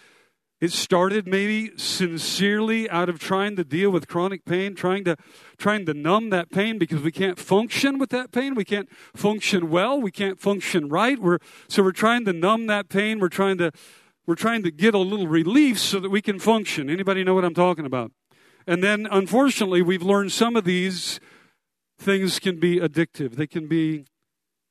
it 0.62 0.74
started 0.74 1.26
maybe 1.26 1.72
sincerely 1.78 2.90
out 2.90 3.08
of 3.08 3.18
trying 3.18 3.56
to 3.56 3.64
deal 3.64 3.92
with 3.92 4.08
chronic 4.08 4.44
pain, 4.44 4.76
trying 4.76 5.06
to 5.06 5.16
trying 5.58 5.86
to 5.86 5.94
numb 5.94 6.30
that 6.32 6.50
pain 6.52 6.78
because 6.78 7.02
we 7.02 7.12
can't 7.12 7.40
function 7.40 7.98
with 7.98 8.10
that 8.10 8.32
pain. 8.32 8.56
We 8.56 8.66
can't 8.66 8.90
function 9.16 9.70
well. 9.70 10.02
We 10.02 10.12
can't 10.12 10.40
function 10.40 10.90
right. 10.90 11.18
We're 11.18 11.40
so 11.70 11.82
we're 11.82 11.92
trying 11.94 12.26
to 12.26 12.34
numb 12.34 12.68
that 12.68 12.90
pain. 12.90 13.20
We're 13.20 13.30
trying 13.30 13.58
to 13.60 13.72
we're 14.26 14.36
trying 14.36 14.64
to 14.64 14.72
get 14.72 14.94
a 14.94 15.00
little 15.00 15.28
relief 15.28 15.80
so 15.80 16.00
that 16.02 16.10
we 16.10 16.22
can 16.22 16.40
function. 16.40 16.90
Anybody 16.90 17.24
know 17.24 17.34
what 17.34 17.46
I'm 17.46 17.56
talking 17.56 17.86
about? 17.86 18.12
And 18.68 18.84
then 18.84 19.08
unfortunately, 19.10 19.82
we've 19.82 20.04
learned 20.04 20.32
some 20.34 20.56
of 20.56 20.66
these 20.66 21.22
things 21.98 22.38
can 22.38 22.60
be 22.60 22.80
addictive. 22.80 23.36
They 23.36 23.48
can 23.48 23.68
be 23.68 24.06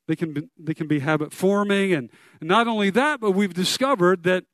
they 0.06 0.16
can 0.16 0.32
be, 0.32 0.48
they 0.58 0.74
can 0.74 0.86
be 0.86 1.00
habit 1.00 1.32
forming 1.32 1.92
and 1.92 2.10
not 2.40 2.66
only 2.66 2.90
that, 2.90 3.20
but 3.20 3.32
we've 3.32 3.54
discovered 3.54 4.22
that 4.24 4.44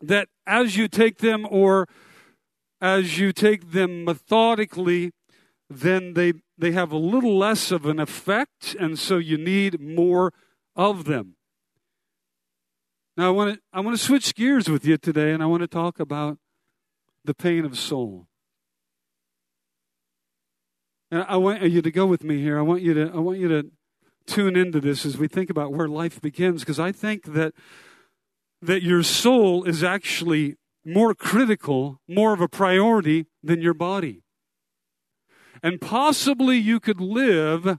that 0.00 0.28
as 0.46 0.76
you 0.76 0.88
take 0.88 1.18
them 1.18 1.46
or 1.50 1.86
as 2.80 3.18
you 3.18 3.32
take 3.32 3.72
them 3.72 4.04
methodically, 4.04 5.12
then 5.68 6.14
they, 6.14 6.32
they 6.56 6.72
have 6.72 6.90
a 6.90 6.96
little 6.96 7.36
less 7.36 7.70
of 7.70 7.86
an 7.86 8.00
effect, 8.00 8.74
and 8.78 8.98
so 8.98 9.18
you 9.18 9.38
need 9.38 9.80
more 9.80 10.32
of 10.74 11.04
them. 11.04 11.36
Now, 13.16 13.28
I 13.28 13.30
want 13.30 13.54
to, 13.54 13.60
I 13.72 13.80
want 13.80 13.96
to 13.96 14.02
switch 14.02 14.34
gears 14.34 14.68
with 14.68 14.84
you 14.84 14.96
today, 14.96 15.32
and 15.32 15.42
I 15.42 15.46
want 15.46 15.60
to 15.62 15.68
talk 15.68 16.00
about 16.00 16.38
the 17.24 17.34
pain 17.34 17.64
of 17.64 17.78
soul. 17.78 18.26
And 21.10 21.24
I 21.28 21.36
want 21.36 21.62
you 21.62 21.82
to 21.82 21.90
go 21.90 22.06
with 22.06 22.24
me 22.24 22.40
here. 22.40 22.58
I 22.58 22.62
want 22.62 22.82
you 22.82 22.94
to, 22.94 23.12
I 23.12 23.18
want 23.18 23.38
you 23.38 23.48
to 23.48 23.70
tune 24.26 24.56
into 24.56 24.80
this 24.80 25.04
as 25.04 25.18
we 25.18 25.28
think 25.28 25.50
about 25.50 25.72
where 25.72 25.88
life 25.88 26.20
begins, 26.20 26.62
because 26.62 26.80
I 26.80 26.92
think 26.92 27.34
that 27.34 27.52
that 28.62 28.82
your 28.82 29.02
soul 29.02 29.64
is 29.64 29.82
actually 29.82 30.56
more 30.84 31.14
critical, 31.14 32.00
more 32.08 32.32
of 32.32 32.40
a 32.40 32.48
priority 32.48 33.26
than 33.42 33.62
your 33.62 33.74
body. 33.74 34.22
And 35.62 35.80
possibly 35.80 36.56
you 36.56 36.80
could 36.80 37.00
live 37.00 37.78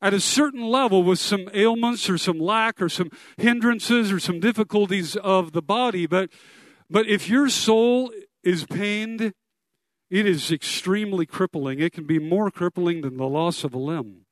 at 0.00 0.14
a 0.14 0.20
certain 0.20 0.62
level 0.62 1.02
with 1.02 1.18
some 1.18 1.48
ailments 1.54 2.08
or 2.10 2.18
some 2.18 2.38
lack 2.38 2.80
or 2.80 2.88
some 2.88 3.10
hindrances 3.36 4.12
or 4.12 4.20
some 4.20 4.40
difficulties 4.40 5.16
of 5.16 5.52
the 5.52 5.62
body, 5.62 6.06
but 6.06 6.30
but 6.90 7.08
if 7.08 7.28
your 7.28 7.48
soul 7.48 8.12
is 8.42 8.66
pained, 8.66 9.32
it 10.10 10.26
is 10.26 10.52
extremely 10.52 11.26
crippling. 11.26 11.80
It 11.80 11.92
can 11.92 12.06
be 12.06 12.18
more 12.18 12.50
crippling 12.50 13.00
than 13.00 13.16
the 13.16 13.26
loss 13.26 13.64
of 13.64 13.74
a 13.74 13.78
limb. 13.78 14.23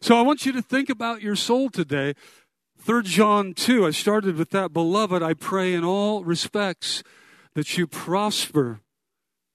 So 0.00 0.16
I 0.16 0.22
want 0.22 0.46
you 0.46 0.52
to 0.52 0.62
think 0.62 0.88
about 0.88 1.22
your 1.22 1.36
soul 1.36 1.70
today. 1.70 2.14
3 2.78 3.02
John 3.04 3.54
2, 3.54 3.86
I 3.86 3.90
started 3.90 4.36
with 4.36 4.50
that. 4.50 4.72
Beloved, 4.72 5.22
I 5.22 5.34
pray 5.34 5.72
in 5.72 5.84
all 5.84 6.24
respects 6.24 7.02
that 7.54 7.78
you 7.78 7.86
prosper 7.86 8.80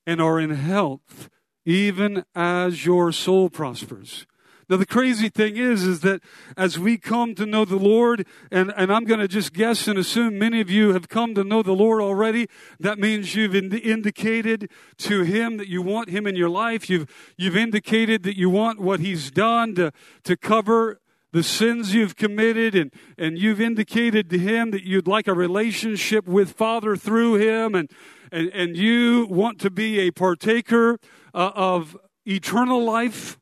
and 0.06 0.22
are 0.22 0.40
in 0.40 0.52
health, 0.52 1.30
even 1.66 2.24
as 2.34 2.86
your 2.86 3.12
soul 3.12 3.50
prospers. 3.50 4.26
Now, 4.70 4.76
the 4.76 4.86
crazy 4.86 5.30
thing 5.30 5.56
is, 5.56 5.84
is 5.84 6.02
that 6.02 6.22
as 6.58 6.78
we 6.78 6.98
come 6.98 7.36
to 7.36 7.46
know 7.46 7.64
the 7.64 7.78
Lord, 7.78 8.28
and, 8.52 8.74
and 8.76 8.92
I'm 8.92 9.06
going 9.06 9.22
to 9.22 9.28
just 9.28 9.54
guess 9.54 9.88
and 9.88 9.98
assume 9.98 10.38
many 10.38 10.60
of 10.60 10.70
you 10.70 10.92
have 10.92 11.08
come 11.08 11.34
to 11.36 11.44
know 11.46 11.64
the 11.64 11.72
Lord 11.72 12.02
already, 12.02 12.48
that 12.78 13.00
means 13.00 13.34
you've 13.34 13.56
ind- 13.56 13.74
indicated 13.74 14.70
to 14.98 15.22
Him 15.22 15.56
that 15.56 15.70
you 15.70 15.82
want 15.82 16.10
Him 16.10 16.28
in 16.28 16.36
your 16.36 16.50
life. 16.50 16.90
You've, 16.90 17.10
you've 17.38 17.56
indicated 17.56 18.24
that 18.24 18.38
you 18.38 18.50
want 18.50 18.82
what 18.82 19.00
He's 19.00 19.32
done 19.32 19.74
to, 19.76 19.94
to 20.26 20.36
cover 20.36 21.00
the 21.32 21.44
sins 21.44 21.94
you've 21.94 22.18
committed, 22.18 22.76
and, 22.76 22.92
and 23.18 23.38
you've 23.38 23.62
indicated 23.62 24.30
to 24.32 24.38
Him 24.38 24.72
that 24.72 24.84
you'd 24.84 25.08
like 25.08 25.28
a 25.28 25.34
relationship 25.34 26.28
with 26.28 26.52
Father 26.52 26.98
through 26.98 27.36
Him, 27.36 27.74
and, 27.74 27.90
and, 28.34 28.50
and 28.50 28.76
you 28.76 29.28
want 29.28 29.60
to 29.62 29.70
be 29.70 30.00
a 30.00 30.12
partaker 30.12 31.00
uh, 31.34 31.52
of 31.56 31.96
eternal 32.26 32.84
life 32.84 33.40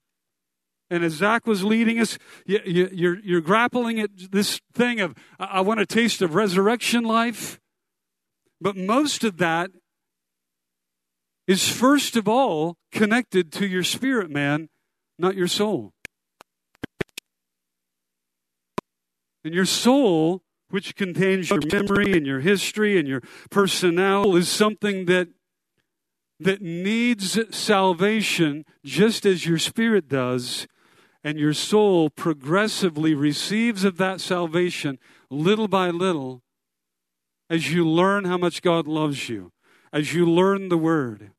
and 0.95 1.03
as 1.03 1.13
Zach 1.13 1.45
was 1.45 1.61
leading 1.61 1.99
us, 1.99 2.17
you, 2.45 2.57
are 2.57 2.65
you, 2.65 2.89
you're, 2.93 3.19
you're 3.19 3.41
grappling 3.41 3.99
at 3.99 4.11
this 4.31 4.61
thing 4.73 5.01
of, 5.01 5.13
I 5.37 5.59
want 5.59 5.81
a 5.81 5.85
taste 5.85 6.21
of 6.21 6.35
resurrection 6.35 7.03
life. 7.03 7.59
But 8.61 8.77
most 8.77 9.25
of 9.25 9.35
that 9.37 9.71
is 11.47 11.67
first 11.67 12.15
of 12.15 12.29
all 12.29 12.77
connected 12.93 13.51
to 13.53 13.67
your 13.67 13.83
spirit, 13.83 14.31
man, 14.31 14.69
not 15.19 15.35
your 15.35 15.49
soul. 15.49 15.91
And 19.43 19.53
your 19.53 19.65
soul, 19.65 20.43
which 20.69 20.95
contains 20.95 21.49
your 21.49 21.59
memory 21.71 22.13
and 22.13 22.25
your 22.25 22.39
history 22.39 22.97
and 22.97 23.05
your 23.05 23.21
personality, 23.51 24.39
is 24.39 24.49
something 24.49 25.05
that 25.07 25.27
that 26.39 26.61
needs 26.61 27.37
salvation 27.55 28.65
just 28.83 29.25
as 29.25 29.45
your 29.45 29.57
spirit 29.57 30.09
does 30.09 30.67
and 31.25 31.39
your 31.39 31.53
soul 31.53 32.11
progressively 32.11 33.15
receives 33.15 33.83
of 33.83 33.97
that 33.97 34.21
salvation 34.21 34.99
little 35.31 35.67
by 35.67 35.89
little 35.89 36.43
as 37.49 37.73
you 37.73 37.83
learn 37.85 38.25
how 38.25 38.37
much 38.37 38.61
God 38.61 38.87
loves 38.87 39.27
you, 39.27 39.51
as 39.91 40.13
you 40.13 40.29
learn 40.29 40.69
the 40.69 40.77
Word, 40.77 41.31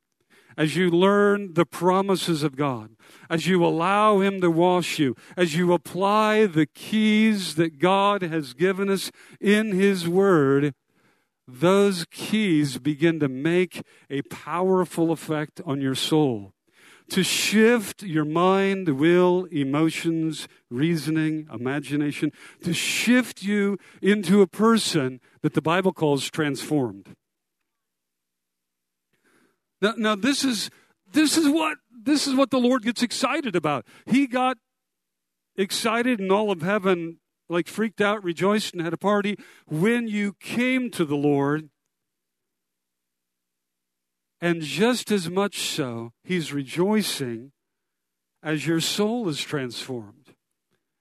as 0.58 0.74
you 0.74 0.90
learn 0.90 1.54
the 1.54 1.64
promises 1.64 2.42
of 2.42 2.56
God, 2.56 2.96
as 3.30 3.46
you 3.46 3.64
allow 3.64 4.18
Him 4.18 4.40
to 4.40 4.50
wash 4.50 4.98
you, 4.98 5.14
as 5.36 5.54
you 5.54 5.72
apply 5.72 6.46
the 6.46 6.66
keys 6.66 7.54
that 7.54 7.78
God 7.78 8.22
has 8.22 8.54
given 8.54 8.90
us 8.90 9.12
in 9.40 9.70
His 9.70 10.08
Word, 10.08 10.74
those 11.46 12.06
keys 12.10 12.78
begin 12.78 13.20
to 13.20 13.28
make 13.28 13.82
a 14.10 14.22
powerful 14.22 15.12
effect 15.12 15.60
on 15.64 15.80
your 15.80 15.94
soul 15.94 16.55
to 17.10 17.22
shift 17.22 18.02
your 18.02 18.24
mind, 18.24 18.88
will, 18.88 19.44
emotions, 19.46 20.48
reasoning, 20.70 21.48
imagination, 21.52 22.32
to 22.62 22.72
shift 22.72 23.42
you 23.42 23.78
into 24.02 24.42
a 24.42 24.46
person 24.46 25.20
that 25.42 25.54
the 25.54 25.62
Bible 25.62 25.92
calls 25.92 26.28
transformed. 26.30 27.14
Now, 29.80 29.94
now 29.96 30.14
this 30.14 30.44
is 30.44 30.70
this 31.12 31.36
is 31.36 31.48
what 31.48 31.78
this 31.90 32.26
is 32.26 32.34
what 32.34 32.50
the 32.50 32.58
Lord 32.58 32.82
gets 32.82 33.02
excited 33.02 33.54
about. 33.54 33.86
He 34.06 34.26
got 34.26 34.58
excited 35.56 36.20
and 36.20 36.32
all 36.32 36.50
of 36.50 36.62
heaven 36.62 37.18
like 37.48 37.68
freaked 37.68 38.00
out, 38.00 38.24
rejoiced, 38.24 38.74
and 38.74 38.82
had 38.82 38.92
a 38.92 38.98
party 38.98 39.36
when 39.66 40.08
you 40.08 40.34
came 40.40 40.90
to 40.90 41.04
the 41.04 41.16
Lord 41.16 41.70
and 44.46 44.62
just 44.62 45.10
as 45.10 45.28
much 45.28 45.58
so, 45.58 46.12
he's 46.22 46.52
rejoicing 46.52 47.50
as 48.44 48.64
your 48.64 48.78
soul 48.78 49.28
is 49.28 49.40
transformed, 49.40 50.36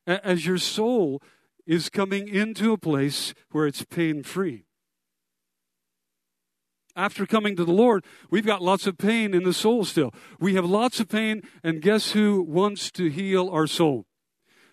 as 0.08 0.48
your 0.48 0.58
soul 0.58 1.22
is 1.68 1.90
coming 1.90 2.28
into 2.28 2.74
a 2.74 2.78
place 2.80 3.36
where 3.52 3.68
it's 3.68 3.86
pain 3.86 4.24
free. 4.24 4.66
After 6.96 7.28
coming 7.28 7.56
to 7.58 7.64
the 7.64 7.72
Lord, 7.72 8.04
we've 8.32 8.48
got 8.48 8.64
lots 8.64 8.88
of 8.88 8.98
pain 8.98 9.36
in 9.36 9.44
the 9.44 9.54
soul 9.54 9.86
still. 9.86 10.12
We 10.40 10.56
have 10.56 10.66
lots 10.66 11.00
of 11.00 11.08
pain, 11.08 11.44
and 11.64 11.84
guess 11.84 12.14
who 12.14 12.42
wants 12.42 12.90
to 12.94 13.12
heal 13.12 13.48
our 13.50 13.68
soul? 13.68 14.08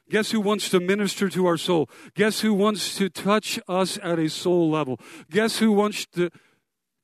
Guess 0.09 0.31
who 0.31 0.41
wants 0.41 0.71
to 0.71 0.81
minister 0.81 1.29
to 1.29 1.45
our 1.45 1.59
soul? 1.59 1.91
Guess 2.15 2.41
who 2.41 2.55
wants 2.55 2.97
to 2.97 3.11
touch 3.11 3.61
us 3.69 3.99
at 4.03 4.19
a 4.19 4.31
soul 4.31 4.71
level? 4.71 4.99
Guess 5.31 5.59
who 5.59 5.73
wants 5.73 6.07
to 6.15 6.31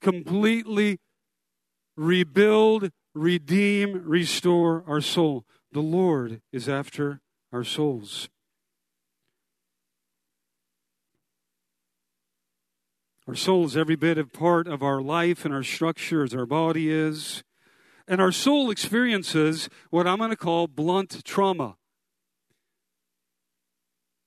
completely 0.01 0.99
rebuild, 1.99 2.91
redeem, 3.13 4.03
restore 4.07 4.85
our 4.87 5.01
soul. 5.01 5.45
The 5.73 5.81
Lord 5.81 6.41
is 6.53 6.69
after 6.69 7.21
our 7.53 7.65
souls. 7.65 8.29
Our 13.27 13.35
soul 13.35 13.67
is 13.67 13.77
every 13.77 13.97
bit 13.97 14.17
of 14.17 14.33
part 14.33 14.67
of 14.69 14.83
our 14.83 15.03
life 15.03 15.45
and 15.45 15.53
our 15.53 15.65
structure 15.65 16.23
as 16.23 16.35
our 16.35 16.47
body 16.47 16.91
is. 16.91 17.43
And 18.07 18.23
our 18.23 18.33
soul 18.33 18.71
experiences 18.71 19.69
what 19.91 20.07
I'm 20.07 20.17
going 20.17 20.31
to 20.31 20.37
call 20.37 20.67
blunt 20.67 21.23
trauma. 21.25 21.77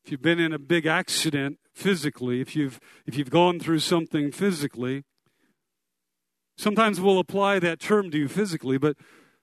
If 0.05 0.11
you've 0.11 0.21
been 0.21 0.39
in 0.39 0.53
a 0.53 0.59
big 0.59 0.85
accident 0.85 1.57
physically, 1.73 2.41
if 2.41 2.55
you've, 2.55 2.79
if 3.07 3.17
you've 3.17 3.31
gone 3.31 3.59
through 3.59 3.79
something 3.79 4.31
physically, 4.31 5.03
Sometimes 6.57 7.01
we'll 7.01 7.19
apply 7.19 7.59
that 7.59 7.79
term 7.79 8.11
to 8.11 8.17
you 8.17 8.27
physically, 8.27 8.77
but, 8.77 8.97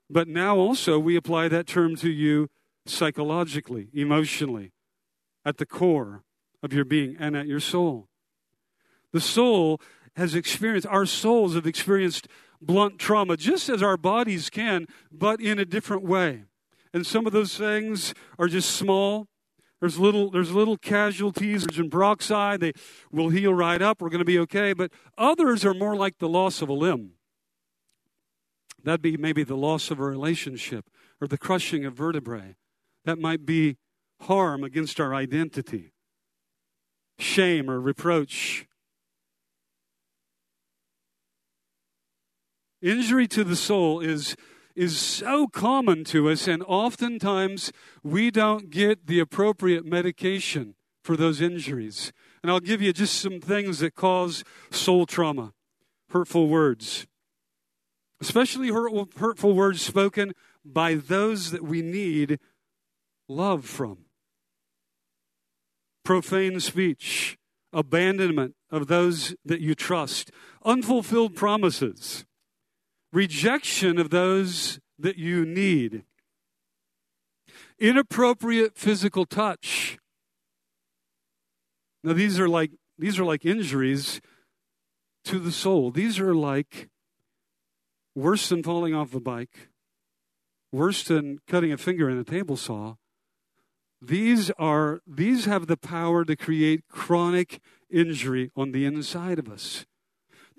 but 0.09 0.29
now 0.29 0.57
also 0.57 0.99
we 0.99 1.17
apply 1.17 1.49
that 1.49 1.67
term 1.67 1.97
to 1.97 2.11
you 2.11 2.49
psychologically, 2.87 3.88
emotionally, 3.93 4.73
at 5.45 5.59
the 5.59 5.67
core 5.67 6.23
of 6.62 6.73
your 6.73 6.85
being 6.85 7.17
and 7.19 7.37
at 7.37 7.47
your 7.47 7.61
soul. 7.61 8.09
The 9.12 9.21
soul 9.21 9.81
has 10.17 10.35
experienced, 10.35 10.87
our 10.87 11.07
souls 11.07 11.55
have 11.55 11.67
experienced 11.67 12.29
blunt 12.61 12.99
trauma, 12.99 13.37
just 13.37 13.69
as 13.69 13.83
our 13.83 13.97
bodies 13.97 14.50
can, 14.50 14.87
but 15.12 15.41
in 15.41 15.59
a 15.59 15.65
different 15.65 16.03
way. 16.03 16.45
and 16.93 17.07
some 17.07 17.27
of 17.27 17.33
those 17.33 17.57
things 17.57 18.15
are 18.38 18.49
just 18.49 18.71
small. 18.71 19.29
There's 19.81 19.99
little, 19.99 20.31
there's 20.31 20.51
little 20.51 20.77
casualties. 20.77 21.63
Hydrogen 21.63 21.91
peroxide, 21.91 22.61
they 22.61 22.73
will 23.13 23.29
heal 23.29 23.55
right 23.55 23.81
up. 23.81 24.01
We're 24.01 24.09
going 24.09 24.19
to 24.19 24.25
be 24.25 24.39
okay. 24.41 24.73
But 24.73 24.91
others 25.17 25.65
are 25.65 25.75
more 25.75 25.95
like 25.95 26.19
the 26.19 26.29
loss 26.29 26.63
of 26.63 26.69
a 26.69 26.73
limb. 26.73 27.13
That'd 28.83 29.03
be 29.03 29.17
maybe 29.17 29.45
the 29.45 29.57
loss 29.57 29.91
of 29.91 29.99
a 30.01 30.05
relationship 30.05 30.89
or 31.21 31.29
the 31.29 31.39
crushing 31.39 31.85
of 31.85 31.95
vertebrae. 31.95 32.57
That 33.05 33.19
might 33.19 33.45
be 33.45 33.77
harm 34.23 34.65
against 34.65 35.01
our 35.01 35.15
identity, 35.15 35.93
shame 37.19 37.71
or 37.71 37.81
reproach. 37.81 38.67
Injury 42.81 43.27
to 43.29 43.45
the 43.45 43.57
soul 43.57 44.01
is, 44.01 44.37
is 44.79 44.97
so 44.97 45.49
common 45.49 46.05
to 46.05 46.31
us, 46.31 46.47
and 46.47 46.63
oftentimes 46.63 47.73
we 48.05 48.31
don't 48.31 48.71
get 48.71 49.09
the 49.09 49.19
appropriate 49.19 49.85
medication 49.85 50.77
for 51.03 51.17
those 51.17 51.41
injuries. 51.41 52.13
And 52.43 52.53
I'll 52.53 52.61
give 52.61 52.81
you 52.81 52.93
just 52.93 53.21
some 53.21 53.41
things 53.41 53.81
that 53.81 53.97
cause 53.97 54.45
soul 54.71 55.05
trauma 55.05 55.53
hurtful 56.11 56.49
words, 56.49 57.07
especially 58.21 58.69
hurtful, 58.69 59.53
words 59.53 59.83
spoken 59.83 60.33
by 60.65 60.95
those 60.95 61.51
that 61.51 61.63
we 61.63 61.83
need 61.83 62.39
love 63.29 63.65
from. 63.65 63.99
Profane 66.05 66.61
speech, 66.61 67.37
abandonment 67.73 68.55
of 68.71 68.87
those 68.87 69.35
that 69.45 69.61
you 69.61 69.75
trust, 69.75 70.31
unfulfilled 70.65 71.37
promises, 71.37 72.25
rejection 73.12 73.99
of 73.99 74.11
those 74.11 74.81
that 74.99 75.17
you 75.17 75.45
need, 75.45 76.05
inappropriate 77.79 78.77
physical 78.77 79.25
touch. 79.25 79.99
Now 82.03 82.12
these 82.12 82.38
are 82.38 82.49
like 82.49 82.73
these 82.99 83.19
are 83.19 83.25
like 83.25 83.45
injuries 83.45 84.21
to 85.25 85.38
the 85.38 85.53
soul. 85.53 85.91
These 85.91 86.19
are 86.19 86.35
like 86.35 86.88
worse 88.15 88.49
than 88.49 88.62
falling 88.62 88.95
off 88.95 89.15
a 89.15 89.21
bike, 89.21 89.69
worse 90.73 91.05
than 91.05 91.38
cutting 91.47 91.73
a 91.73 91.79
finger 91.79 92.11
in 92.11 92.19
a 92.19 92.25
table 92.25 92.57
saw. 92.57 92.97
These 94.00 94.50
are 94.59 95.00
these 95.07 95.45
have 95.47 95.67
the 95.67 95.77
power 95.77 96.25
to 96.25 96.37
create 96.37 96.88
chronic 96.88 97.61
injury 97.91 98.50
on 98.57 98.73
the 98.73 98.85
inside 98.85 99.38
of 99.38 99.49
us. 99.49 99.87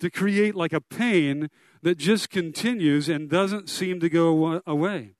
To 0.01 0.10
create 0.10 0.56
like 0.56 0.74
a 0.74 0.82
pain 0.82 1.50
that 1.81 1.98
just 1.98 2.29
continues 2.29 3.07
and 3.09 3.29
doesn't 3.29 3.69
seem 3.69 4.00
to 4.00 4.09
go 4.09 4.62
away. 4.65 5.13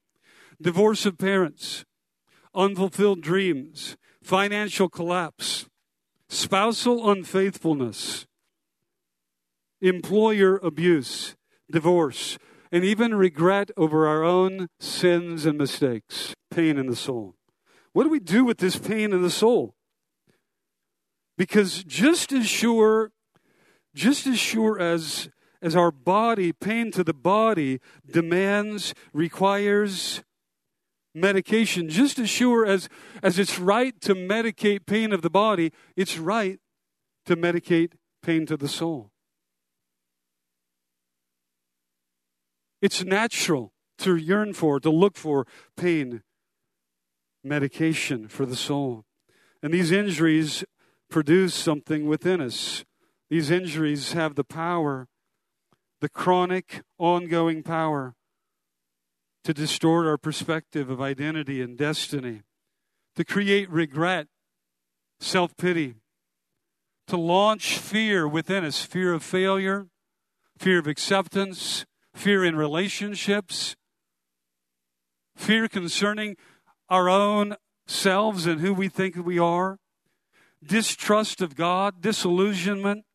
Divorce 0.62 1.06
of 1.06 1.18
parents, 1.18 1.86
unfulfilled 2.54 3.22
dreams, 3.22 3.96
financial 4.22 4.90
collapse, 4.90 5.68
spousal 6.28 7.10
unfaithfulness, 7.10 8.28
employer 9.82 10.58
abuse, 10.58 11.36
divorce, 11.72 12.38
and 12.72 12.84
even 12.84 13.16
regret 13.16 13.72
over 13.78 14.08
our 14.08 14.24
own 14.24 14.68
sins 14.80 15.46
and 15.46 15.58
mistakes, 15.58 16.36
pain 16.52 16.78
in 16.78 16.88
the 16.88 16.96
soul. 16.96 17.36
What 17.94 18.04
do 18.04 18.10
we 18.10 18.20
do 18.20 18.44
with 18.44 18.58
this 18.58 18.78
pain 18.78 19.14
in 19.14 19.22
the 19.22 19.32
soul? 19.32 19.76
Because 21.38 21.84
just 21.86 22.32
as 22.32 22.48
sure, 22.48 23.12
just 23.96 24.28
as 24.28 24.38
sure 24.38 24.80
as 24.80 25.30
as 25.62 25.76
our 25.76 25.92
body, 25.92 26.52
pain 26.52 26.92
to 26.92 27.04
the 27.04 27.14
body, 27.14 27.80
demands, 28.10 28.94
requires 29.14 30.24
medication, 31.14 31.90
just 31.90 32.20
as 32.20 32.30
sure 32.30 32.66
as, 32.66 32.88
as 33.22 33.40
it's 33.40 33.60
right 33.60 34.00
to 34.02 34.16
medicate 34.16 34.86
pain 34.86 35.12
of 35.12 35.22
the 35.22 35.30
body, 35.30 35.72
it's 35.96 36.18
right 36.18 36.60
to 37.26 37.36
medicate 37.36 37.94
pain 38.22 38.46
to 38.46 38.56
the 38.56 38.68
soul. 38.68 39.12
It's 42.82 43.04
natural 43.04 43.74
to 44.00 44.16
yearn 44.16 44.54
for, 44.54 44.80
to 44.80 44.90
look 44.90 45.18
for 45.18 45.46
pain 45.76 46.24
medication 47.44 48.28
for 48.28 48.46
the 48.46 48.56
soul. 48.56 49.06
And 49.62 49.74
these 49.74 49.92
injuries 49.92 50.64
produce 51.10 51.54
something 51.54 52.06
within 52.06 52.40
us. 52.40 52.86
These 53.30 53.52
injuries 53.52 54.14
have 54.14 54.36
the 54.36 54.44
power 54.44 55.08
the 56.02 56.10
chronic, 56.10 56.82
ongoing 56.98 57.64
power 57.64 58.16
to 59.44 59.54
distort 59.54 60.06
our 60.06 60.18
perspective 60.18 60.90
of 60.90 61.02
identity 61.02 61.62
and 61.62 61.78
destiny, 61.78 62.42
to 63.16 63.24
create 63.24 63.70
regret, 63.70 64.28
self 65.20 65.56
pity, 65.58 65.96
to 67.08 67.18
launch 67.18 67.78
fear 67.78 68.28
within 68.28 68.64
us 68.64 68.82
fear 68.84 69.14
of 69.14 69.24
failure, 69.24 69.88
fear 70.58 70.80
of 70.80 70.88
acceptance, 70.88 71.86
fear 72.14 72.44
in 72.44 72.56
relationships, 72.56 73.76
fear 75.36 75.68
concerning 75.68 76.36
our 76.90 77.10
own 77.10 77.56
selves 77.88 78.46
and 78.46 78.62
who 78.62 78.74
we 78.74 78.88
think 78.88 79.16
we 79.16 79.40
are, 79.40 79.80
distrust 80.64 81.42
of 81.42 81.56
God, 81.56 82.02
disillusionment, 82.02 83.06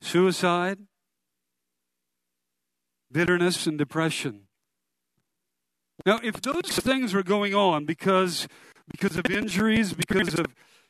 suicide, 0.00 0.78
bitterness, 3.10 3.66
and 3.66 3.78
depression. 3.78 4.42
Now, 6.06 6.20
if 6.22 6.40
those 6.40 6.78
things 6.78 7.14
are 7.14 7.22
going 7.22 7.54
on 7.54 7.84
because, 7.84 8.46
because 8.90 9.16
of 9.16 9.26
injuries, 9.26 9.92
because 9.92 10.38
of 10.38 10.46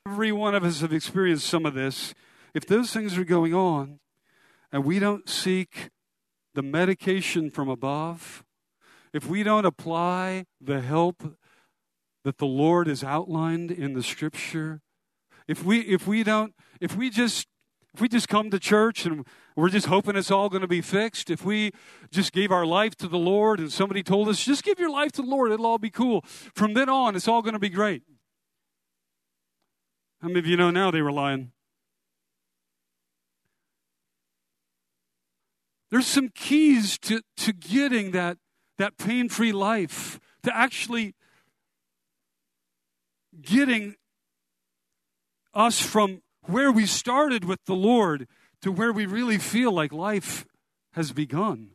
every 0.06 0.32
one 0.32 0.54
of 0.54 0.64
us 0.64 0.80
have 0.80 0.92
experienced 0.92 1.46
some 1.46 1.64
of 1.64 1.74
this, 1.74 2.14
if 2.54 2.66
those 2.66 2.92
things 2.92 3.16
are 3.16 3.24
going 3.24 3.54
on 3.54 4.00
and 4.70 4.84
we 4.84 4.98
don't 4.98 5.28
seek 5.28 5.90
the 6.54 6.62
medication 6.62 7.50
from 7.50 7.68
above, 7.68 8.44
if 9.12 9.26
we 9.26 9.42
don't 9.42 9.64
apply 9.64 10.44
the 10.60 10.80
help 10.80 11.36
that 12.24 12.38
the 12.38 12.46
Lord 12.46 12.86
has 12.86 13.02
outlined 13.02 13.70
in 13.70 13.94
the 13.94 14.02
scripture, 14.02 14.82
if 15.46 15.64
we 15.64 15.80
if 15.80 16.06
we 16.06 16.22
don't 16.22 16.54
if 16.80 16.94
we 16.94 17.08
just 17.08 17.46
if 17.94 18.00
we 18.00 18.08
just 18.08 18.28
come 18.28 18.50
to 18.50 18.58
church 18.58 19.06
and 19.06 19.26
we're 19.56 19.70
just 19.70 19.86
hoping 19.86 20.16
it's 20.16 20.30
all 20.30 20.48
going 20.48 20.62
to 20.62 20.68
be 20.68 20.80
fixed, 20.80 21.30
if 21.30 21.44
we 21.44 21.72
just 22.10 22.32
gave 22.32 22.52
our 22.52 22.66
life 22.66 22.94
to 22.96 23.08
the 23.08 23.18
Lord 23.18 23.58
and 23.58 23.72
somebody 23.72 24.02
told 24.02 24.28
us, 24.28 24.44
just 24.44 24.62
give 24.62 24.78
your 24.78 24.90
life 24.90 25.12
to 25.12 25.22
the 25.22 25.28
Lord, 25.28 25.50
it'll 25.50 25.66
all 25.66 25.78
be 25.78 25.90
cool. 25.90 26.22
From 26.54 26.74
then 26.74 26.88
on, 26.88 27.16
it's 27.16 27.28
all 27.28 27.42
going 27.42 27.54
to 27.54 27.58
be 27.58 27.70
great. 27.70 28.02
How 30.20 30.28
many 30.28 30.40
of 30.40 30.46
you 30.46 30.56
know 30.56 30.70
now 30.70 30.90
they 30.90 31.02
were 31.02 31.12
lying? 31.12 31.52
There's 35.90 36.06
some 36.06 36.28
keys 36.28 36.98
to, 36.98 37.22
to 37.38 37.52
getting 37.52 38.10
that, 38.10 38.36
that 38.76 38.98
pain 38.98 39.28
free 39.28 39.52
life, 39.52 40.20
to 40.42 40.54
actually 40.54 41.14
getting 43.40 43.94
us 45.54 45.80
from 45.80 46.20
where 46.48 46.72
we 46.72 46.86
started 46.86 47.44
with 47.44 47.64
the 47.66 47.74
Lord 47.74 48.26
to 48.62 48.72
where 48.72 48.92
we 48.92 49.06
really 49.06 49.38
feel 49.38 49.70
like 49.70 49.92
life 49.92 50.46
has 50.92 51.12
begun. 51.12 51.70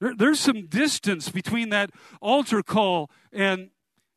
There, 0.00 0.14
there's 0.16 0.40
some 0.40 0.66
distance 0.66 1.28
between 1.28 1.68
that 1.70 1.90
altar 2.20 2.62
call 2.62 3.10
and 3.32 3.70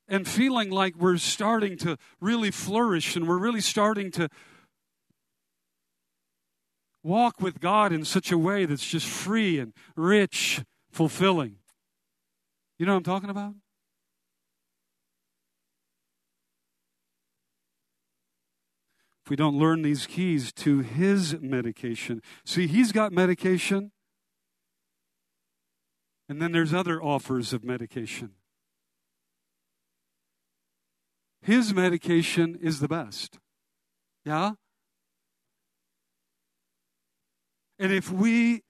and 0.07 0.27
feeling 0.27 0.69
like 0.69 0.95
we're 0.95 1.17
starting 1.17 1.77
to 1.77 1.97
really 2.21 2.51
flourish 2.51 3.15
and 3.15 3.27
we're 3.27 3.39
really 3.39 3.61
starting 3.61 4.11
to 4.11 4.29
walk 7.03 7.41
with 7.41 7.59
God 7.59 7.91
in 7.91 8.05
such 8.05 8.31
a 8.31 8.37
way 8.37 8.65
that's 8.65 8.85
just 8.85 9.07
free 9.07 9.57
and 9.57 9.73
rich, 9.95 10.61
fulfilling. 10.91 11.55
You 12.77 12.85
know 12.85 12.93
what 12.93 12.97
I'm 12.97 13.03
talking 13.03 13.31
about? 13.31 13.55
If 19.25 19.31
we 19.31 19.35
don't 19.35 19.57
learn 19.57 19.81
these 19.81 20.05
keys 20.05 20.53
to 20.53 20.81
his 20.81 21.35
medication. 21.41 22.21
See, 22.45 22.67
he's 22.67 22.91
got 22.91 23.11
medication, 23.11 23.91
and 26.29 26.39
then 26.39 26.51
there's 26.51 26.75
other 26.75 27.01
offers 27.01 27.51
of 27.51 27.63
medication. 27.63 28.33
His 31.41 31.73
medication 31.73 32.55
is 32.61 32.81
the 32.81 32.87
best. 32.87 33.39
Yeah? 34.25 34.51
And 37.79 37.91
if 37.91 38.11
we 38.11 38.61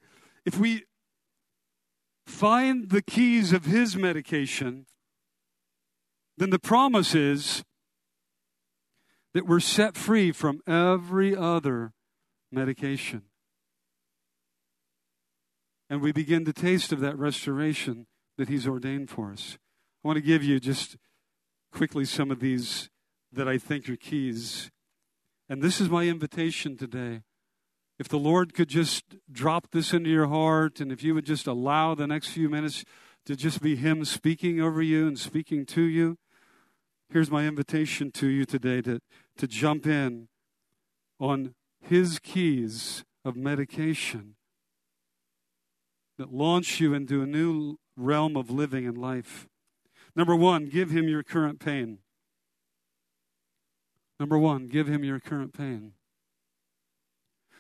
if 0.46 0.58
we 0.58 0.86
find 2.26 2.89
the 2.89 3.02
keys 3.02 3.52
of 3.52 3.65
his 3.65 3.98
medication, 3.98 4.86
then 6.38 6.50
the 6.50 6.60
promise 6.60 7.13
is 7.13 7.65
that 9.36 9.45
we're 9.45 9.60
set 9.60 9.95
free 9.95 10.32
from 10.32 10.62
every 10.65 11.36
other 11.36 11.93
medication. 12.52 13.21
and 15.89 16.02
we 16.02 16.12
begin 16.12 16.45
to 16.45 16.54
taste 16.54 16.91
of 16.91 17.00
that 17.00 17.17
restoration 17.17 18.08
that 18.38 18.50
He's 18.50 18.67
ordained 18.67 19.10
for 19.10 19.32
us. 19.32 19.58
I 20.04 20.08
want 20.08 20.17
to 20.17 20.21
give 20.21 20.43
you 20.43 20.60
just 20.60 20.98
quickly 21.71 22.06
some 22.06 22.32
of 22.32 22.39
these 22.39 22.89
that 23.32 23.48
I 23.48 23.58
think 23.58 23.89
are 23.89 23.95
keys. 23.95 24.71
And 25.48 25.62
this 25.62 25.80
is 25.80 25.89
my 25.89 26.04
invitation 26.06 26.78
today. 26.78 27.21
If 28.00 28.10
the 28.10 28.17
Lord 28.17 28.54
could 28.54 28.67
just 28.67 29.04
drop 29.32 29.71
this 29.71 29.93
into 29.93 30.10
your 30.10 30.28
heart, 30.28 30.80
and 30.80 30.91
if 30.91 31.04
you 31.04 31.13
would 31.13 31.26
just 31.26 31.48
allow 31.48 31.95
the 31.95 32.08
next 32.08 32.30
few 32.30 32.50
minutes 32.50 32.84
to 33.26 33.36
just 33.36 33.62
be 33.62 33.76
Him 33.76 34.04
speaking 34.06 34.60
over 34.60 34.82
you 34.82 35.08
and 35.08 35.17
speaking 35.17 35.65
to 35.67 35.82
you, 35.82 36.17
here's 37.10 37.32
my 37.32 37.45
invitation 37.45 38.12
to 38.12 38.28
you 38.28 38.45
today 38.45 38.82
to, 38.82 39.00
to 39.38 39.48
jump 39.48 39.86
in 39.86 40.28
on 41.19 41.56
His 41.82 42.19
keys 42.19 43.04
of 43.24 43.36
medication 43.36 44.36
that 46.17 46.34
launch 46.34 46.80
you 46.80 46.93
into 46.93 47.21
a 47.21 47.26
new 47.26 47.78
realm 47.98 48.38
of 48.38 48.50
living 48.50 48.86
and 48.88 48.98
life. 48.98 49.48
Number 50.15 50.36
one, 50.36 50.67
give 50.67 50.91
him 50.91 51.10
your 51.10 51.24
current 51.24 51.60
pain. 51.60 52.00
Number 54.19 54.38
one, 54.38 54.67
give 54.67 54.88
him 54.88 55.04
your 55.04 55.19
current 55.19 55.54
pain. 55.54 55.93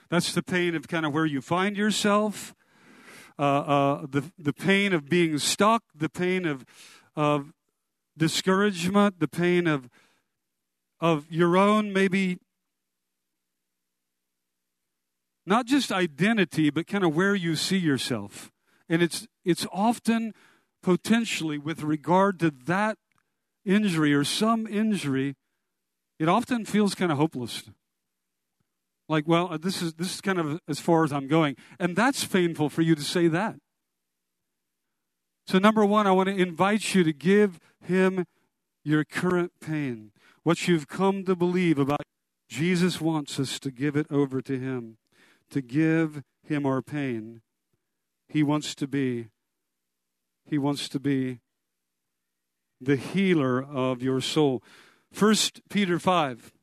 That's 0.09 0.33
the 0.33 0.43
pain 0.43 0.75
of 0.75 0.87
kind 0.87 1.05
of 1.05 1.13
where 1.13 1.25
you 1.25 1.41
find 1.41 1.75
yourself, 1.75 2.55
uh, 3.37 3.41
uh, 3.41 4.05
the, 4.09 4.31
the 4.37 4.53
pain 4.53 4.93
of 4.93 5.09
being 5.09 5.37
stuck, 5.37 5.83
the 5.93 6.07
pain 6.07 6.45
of, 6.45 6.63
of 7.15 7.51
discouragement, 8.17 9.19
the 9.19 9.27
pain 9.27 9.67
of, 9.67 9.89
of 10.99 11.31
your 11.31 11.57
own 11.57 11.93
maybe 11.93 12.39
not 15.45 15.65
just 15.65 15.91
identity, 15.91 16.69
but 16.69 16.87
kind 16.87 17.03
of 17.03 17.15
where 17.15 17.35
you 17.35 17.55
see 17.55 17.77
yourself. 17.77 18.51
And 18.89 19.01
it's, 19.01 19.27
it's 19.43 19.67
often 19.71 20.33
potentially 20.81 21.57
with 21.57 21.83
regard 21.83 22.39
to 22.39 22.51
that 22.65 22.97
injury 23.63 24.13
or 24.13 24.23
some 24.23 24.67
injury, 24.67 25.35
it 26.19 26.29
often 26.29 26.65
feels 26.65 26.95
kind 26.95 27.11
of 27.11 27.17
hopeless. 27.17 27.63
Like, 29.07 29.27
well, 29.27 29.49
uh, 29.51 29.57
this 29.57 29.81
is, 29.81 29.93
this 29.95 30.15
is 30.15 30.21
kind 30.21 30.39
of 30.39 30.59
as 30.67 30.79
far 30.79 31.03
as 31.03 31.13
I'm 31.13 31.27
going. 31.27 31.55
And 31.79 31.95
that's 31.95 32.25
painful 32.25 32.69
for 32.69 32.81
you 32.81 32.95
to 32.95 33.03
say 33.03 33.27
that. 33.27 33.55
So, 35.47 35.59
number 35.59 35.85
one, 35.85 36.07
I 36.07 36.11
want 36.11 36.29
to 36.29 36.35
invite 36.35 36.95
you 36.95 37.03
to 37.03 37.13
give 37.13 37.59
him 37.83 38.25
your 38.83 39.03
current 39.03 39.51
pain. 39.61 40.11
What 40.45 40.67
you've 40.67 40.87
come 40.87 41.25
to 41.25 41.35
believe 41.35 41.79
about 41.79 42.03
Jesus 42.47 43.01
wants 43.01 43.39
us 43.39 43.57
to 43.57 43.71
give 43.71 43.95
it 43.95 44.05
over 44.11 44.41
to 44.43 44.59
him 44.59 44.97
to 45.49 45.59
give 45.59 46.21
him 46.43 46.67
our 46.67 46.83
pain. 46.83 47.41
He 48.27 48.43
wants 48.43 48.75
to 48.75 48.87
be 48.87 49.29
he 50.47 50.59
wants 50.59 50.87
to 50.89 50.99
be 50.99 51.39
the 52.79 52.95
healer 52.95 53.63
of 53.63 54.03
your 54.03 54.21
soul. 54.21 54.61
First 55.11 55.61
Peter 55.67 55.97
5 55.97 56.53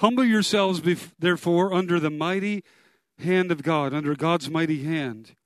Humble 0.00 0.24
yourselves 0.24 0.82
therefore 1.20 1.72
under 1.72 2.00
the 2.00 2.10
mighty 2.10 2.64
hand 3.20 3.52
of 3.52 3.62
God, 3.62 3.94
under 3.94 4.16
God's 4.16 4.50
mighty 4.50 4.82
hand, 4.82 5.36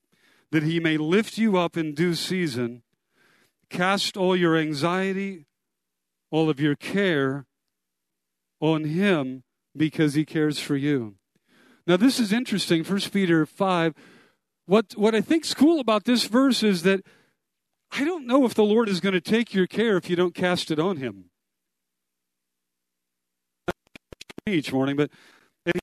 that 0.50 0.62
he 0.62 0.80
may 0.80 0.96
lift 0.96 1.36
you 1.36 1.58
up 1.58 1.76
in 1.76 1.92
due 1.92 2.14
season. 2.14 2.82
Cast 3.68 4.16
all 4.16 4.34
your 4.34 4.56
anxiety, 4.56 5.44
all 6.30 6.50
of 6.50 6.60
your 6.60 6.74
care 6.74 7.46
on 8.60 8.84
him 8.84 9.44
because 9.76 10.14
he 10.14 10.24
cares 10.24 10.58
for 10.58 10.76
you. 10.76 11.16
Now, 11.86 11.96
this 11.96 12.20
is 12.20 12.32
interesting. 12.32 12.84
First 12.84 13.12
Peter 13.12 13.46
5. 13.46 13.94
What, 14.66 14.92
what 14.96 15.14
I 15.14 15.22
think's 15.22 15.54
cool 15.54 15.80
about 15.80 16.04
this 16.04 16.24
verse 16.24 16.62
is 16.62 16.82
that 16.82 17.00
I 17.90 18.04
don't 18.04 18.26
know 18.26 18.44
if 18.44 18.54
the 18.54 18.64
Lord 18.64 18.88
is 18.88 19.00
going 19.00 19.14
to 19.14 19.20
take 19.20 19.54
your 19.54 19.66
care 19.66 19.96
if 19.96 20.10
you 20.10 20.16
don't 20.16 20.34
cast 20.34 20.70
it 20.70 20.78
on 20.78 20.98
him. 20.98 21.30
Each 24.46 24.72
morning, 24.72 24.96
but 24.96 25.10
and 25.66 25.74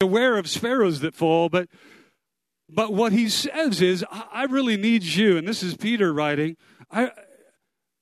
aware 0.00 0.38
of 0.38 0.48
sparrows 0.48 1.00
that 1.00 1.14
fall, 1.14 1.48
but 1.48 1.68
but 2.70 2.92
what 2.92 3.12
he 3.12 3.28
says 3.28 3.80
is, 3.80 4.04
I 4.10 4.44
really 4.44 4.76
need 4.76 5.02
you, 5.02 5.38
and 5.38 5.48
this 5.48 5.62
is 5.62 5.74
Peter 5.76 6.12
writing. 6.12 6.56
I, 6.90 7.10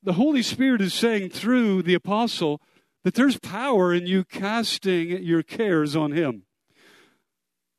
the 0.06 0.12
Holy 0.12 0.40
Spirit 0.40 0.80
is 0.80 0.94
saying 0.94 1.30
through 1.30 1.82
the 1.82 1.94
apostle, 1.94 2.62
that 3.02 3.14
there's 3.14 3.38
power 3.38 3.92
in 3.92 4.06
you 4.06 4.24
casting 4.24 5.10
your 5.22 5.42
cares 5.42 5.96
on 5.96 6.12
Him. 6.12 6.44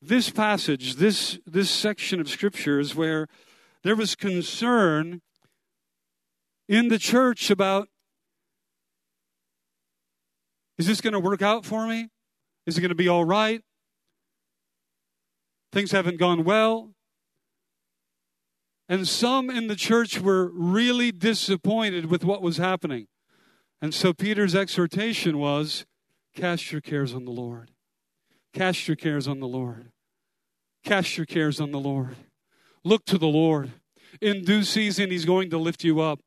This 0.01 0.29
passage, 0.29 0.95
this, 0.95 1.39
this 1.45 1.71
section 1.71 2.19
of 2.19 2.29
Scripture 2.29 2.79
is 2.79 2.95
where 2.95 3.27
there 3.83 3.95
was 3.95 4.13
concern 4.13 5.21
in 6.67 6.89
the 6.89 6.99
church 6.99 7.49
about 7.49 7.87
is 10.77 10.85
this 10.85 11.01
going 11.01 11.13
to 11.13 11.19
work 11.19 11.41
out 11.41 11.65
for 11.65 11.87
me? 11.87 12.09
Is 12.65 12.77
it 12.77 12.81
going 12.81 12.89
to 12.89 12.95
be 12.95 13.07
all 13.07 13.25
right? 13.25 13.61
Things 15.71 15.91
haven't 15.91 16.19
gone 16.19 16.43
well. 16.43 16.91
And 18.89 19.07
some 19.07 19.49
in 19.49 19.67
the 19.67 19.75
church 19.75 20.19
were 20.19 20.49
really 20.53 21.11
disappointed 21.11 22.05
with 22.05 22.23
what 22.23 22.41
was 22.41 22.57
happening. 22.57 23.07
And 23.81 23.93
so 23.93 24.13
Peter's 24.13 24.55
exhortation 24.55 25.37
was 25.37 25.85
cast 26.35 26.71
your 26.71 26.81
cares 26.81 27.13
on 27.13 27.25
the 27.25 27.31
Lord. 27.31 27.71
Cast 28.53 28.87
your 28.87 28.95
cares 28.95 29.27
on 29.27 29.39
the 29.39 29.47
Lord. 29.47 29.91
Cast 30.83 31.17
your 31.17 31.25
cares 31.25 31.59
on 31.59 31.71
the 31.71 31.79
Lord. 31.79 32.15
Look 32.83 33.05
to 33.05 33.17
the 33.17 33.27
Lord. 33.27 33.71
In 34.21 34.45
due 34.45 34.63
season, 34.63 35.11
He's 35.11 35.25
going 35.25 35.49
to 35.49 35.57
lift 35.57 35.83
you 35.83 35.99
up. 35.99 36.21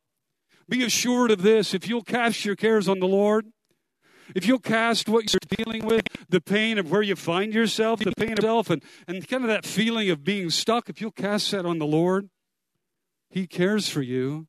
Be 0.69 0.85
assured 0.85 1.31
of 1.31 1.43
this 1.43 1.75
if 1.75 1.89
you'll 1.89 2.05
cast 2.05 2.45
your 2.45 2.57
cares 2.57 2.89
on 2.89 3.01
the 3.01 3.09
Lord, 3.09 3.47
if 4.35 4.47
you'll 4.47 4.61
cast 4.61 5.09
what 5.09 5.33
you're 5.33 5.57
dealing 5.65 5.85
with, 5.85 6.07
the 6.29 6.41
pain 6.41 6.79
of 6.79 6.91
where 6.91 7.03
you 7.03 7.17
find 7.17 7.53
yourself, 7.53 8.01
the 8.01 8.13
pain 8.17 8.33
of 8.33 8.41
self, 8.41 8.71
and, 8.71 8.83
and 9.09 9.27
kind 9.27 9.43
of 9.43 9.49
that 9.49 9.65
feeling 9.65 10.11
of 10.11 10.23
being 10.23 10.51
stuck, 10.51 10.89
if 10.89 11.01
you'll 11.01 11.11
cast 11.11 11.51
that 11.51 11.67
on 11.67 11.79
the 11.79 11.87
Lord, 11.87 12.29
He 13.31 13.47
cares 13.47 13.89
for 13.89 14.03
you 14.03 14.49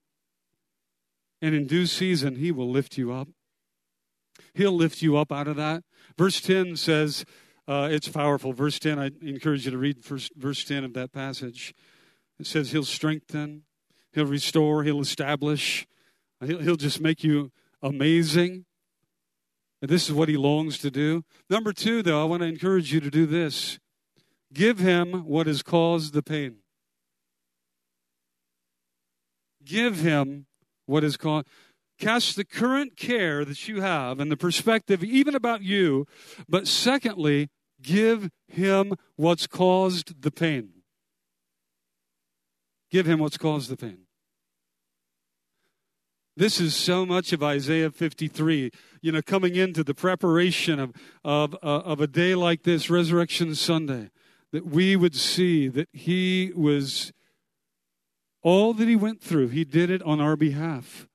and 1.42 1.56
in 1.56 1.66
due 1.66 1.86
season, 1.86 2.36
He 2.36 2.52
will 2.52 2.70
lift 2.70 2.98
you 2.98 3.12
up. 3.12 3.30
He'll 4.54 4.72
lift 4.72 5.02
you 5.02 5.18
up 5.18 5.32
out 5.32 5.48
of 5.48 5.56
that. 5.56 5.84
Verse 6.18 6.42
10 6.42 6.76
says, 6.76 7.26
uh, 7.68 7.88
it's 7.92 8.10
powerful. 8.10 8.54
Verse 8.54 8.80
10, 8.80 9.00
I 9.00 9.12
encourage 9.22 9.66
you 9.66 9.72
to 9.72 9.78
read 9.78 10.04
first, 10.04 10.32
verse 10.36 10.64
10 10.64 10.84
of 10.84 10.94
that 10.94 11.12
passage. 11.12 11.74
It 12.40 12.46
says, 12.46 12.72
He'll 12.72 12.84
strengthen, 12.84 13.64
He'll 14.14 14.26
restore, 14.26 14.84
He'll 14.84 15.00
establish, 15.00 15.88
He'll, 16.44 16.60
he'll 16.60 16.76
just 16.76 17.00
make 17.00 17.24
you 17.24 17.52
amazing. 17.82 18.66
And 19.82 19.90
this 19.90 20.10
is 20.10 20.14
what 20.14 20.28
He 20.28 20.38
longs 20.38 20.80
to 20.80 20.92
do. 20.92 21.24
Number 21.50 21.72
two, 21.72 22.02
though, 22.02 22.22
I 22.22 22.26
want 22.26 22.42
to 22.42 22.48
encourage 22.48 22.94
you 22.94 23.00
to 23.00 23.10
do 23.10 23.26
this 23.26 23.80
give 24.54 24.80
Him 24.80 25.24
what 25.26 25.48
has 25.48 25.64
caused 25.64 26.14
the 26.14 26.24
pain. 26.24 26.58
Give 29.64 30.00
Him 30.00 30.48
what 30.86 31.04
is 31.04 31.18
called 31.18 31.46
cast 32.02 32.36
the 32.36 32.44
current 32.44 32.98
care 32.98 33.46
that 33.46 33.68
you 33.68 33.82
have 33.82 34.20
and 34.20 34.32
the 34.32 34.36
perspective 34.36 35.04
even 35.04 35.36
about 35.36 35.62
you, 35.62 36.06
but 36.50 36.68
secondly, 36.68 37.50
give 37.82 38.30
him 38.48 38.96
what's 39.16 39.48
caused 39.48 40.22
the 40.22 40.32
pain. 40.32 40.70
Give 42.90 43.06
him 43.06 43.20
what's 43.20 43.38
caused 43.38 43.70
the 43.70 43.78
pain. 43.78 44.00
This 46.36 46.60
is 46.60 46.76
so 46.76 47.06
much 47.06 47.34
of 47.34 47.44
Isaiah 47.44 47.92
53. 47.92 48.72
You 49.02 49.12
know, 49.12 49.22
coming 49.22 49.56
into 49.56 49.84
the 49.84 49.94
preparation 49.94 50.80
of, 50.80 50.94
of, 51.24 51.54
uh, 51.56 51.58
of 51.68 52.02
a 52.02 52.08
day 52.08 52.36
like 52.36 52.64
this, 52.64 52.90
Resurrection 52.90 53.54
Sunday, 53.54 54.10
that 54.52 54.66
we 54.66 54.96
would 54.96 55.16
see 55.16 55.68
that 55.68 55.90
he 55.94 56.52
was 56.56 57.12
all 58.44 58.74
that 58.74 58.88
he 58.88 58.96
went 58.96 59.22
through, 59.22 59.50
he 59.50 59.64
did 59.64 59.90
it 59.90 60.02
on 60.04 60.20
our 60.20 60.36
behalf. 60.36 61.08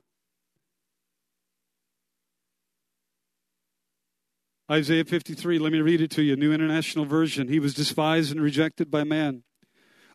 Isaiah 4.71 5.05
53, 5.05 5.61
let 5.61 5.73
me 5.73 5.81
read 5.81 6.01
it 6.01 6.11
to 6.13 6.23
you, 6.23 6.35
New 6.35 6.53
International 6.53 7.05
Version. 7.05 7.47
He 7.47 7.61
was 7.61 7.73
despised 7.73 8.33
and 8.33 8.41
rejected 8.41 8.91
by 8.91 9.05
man, 9.05 9.45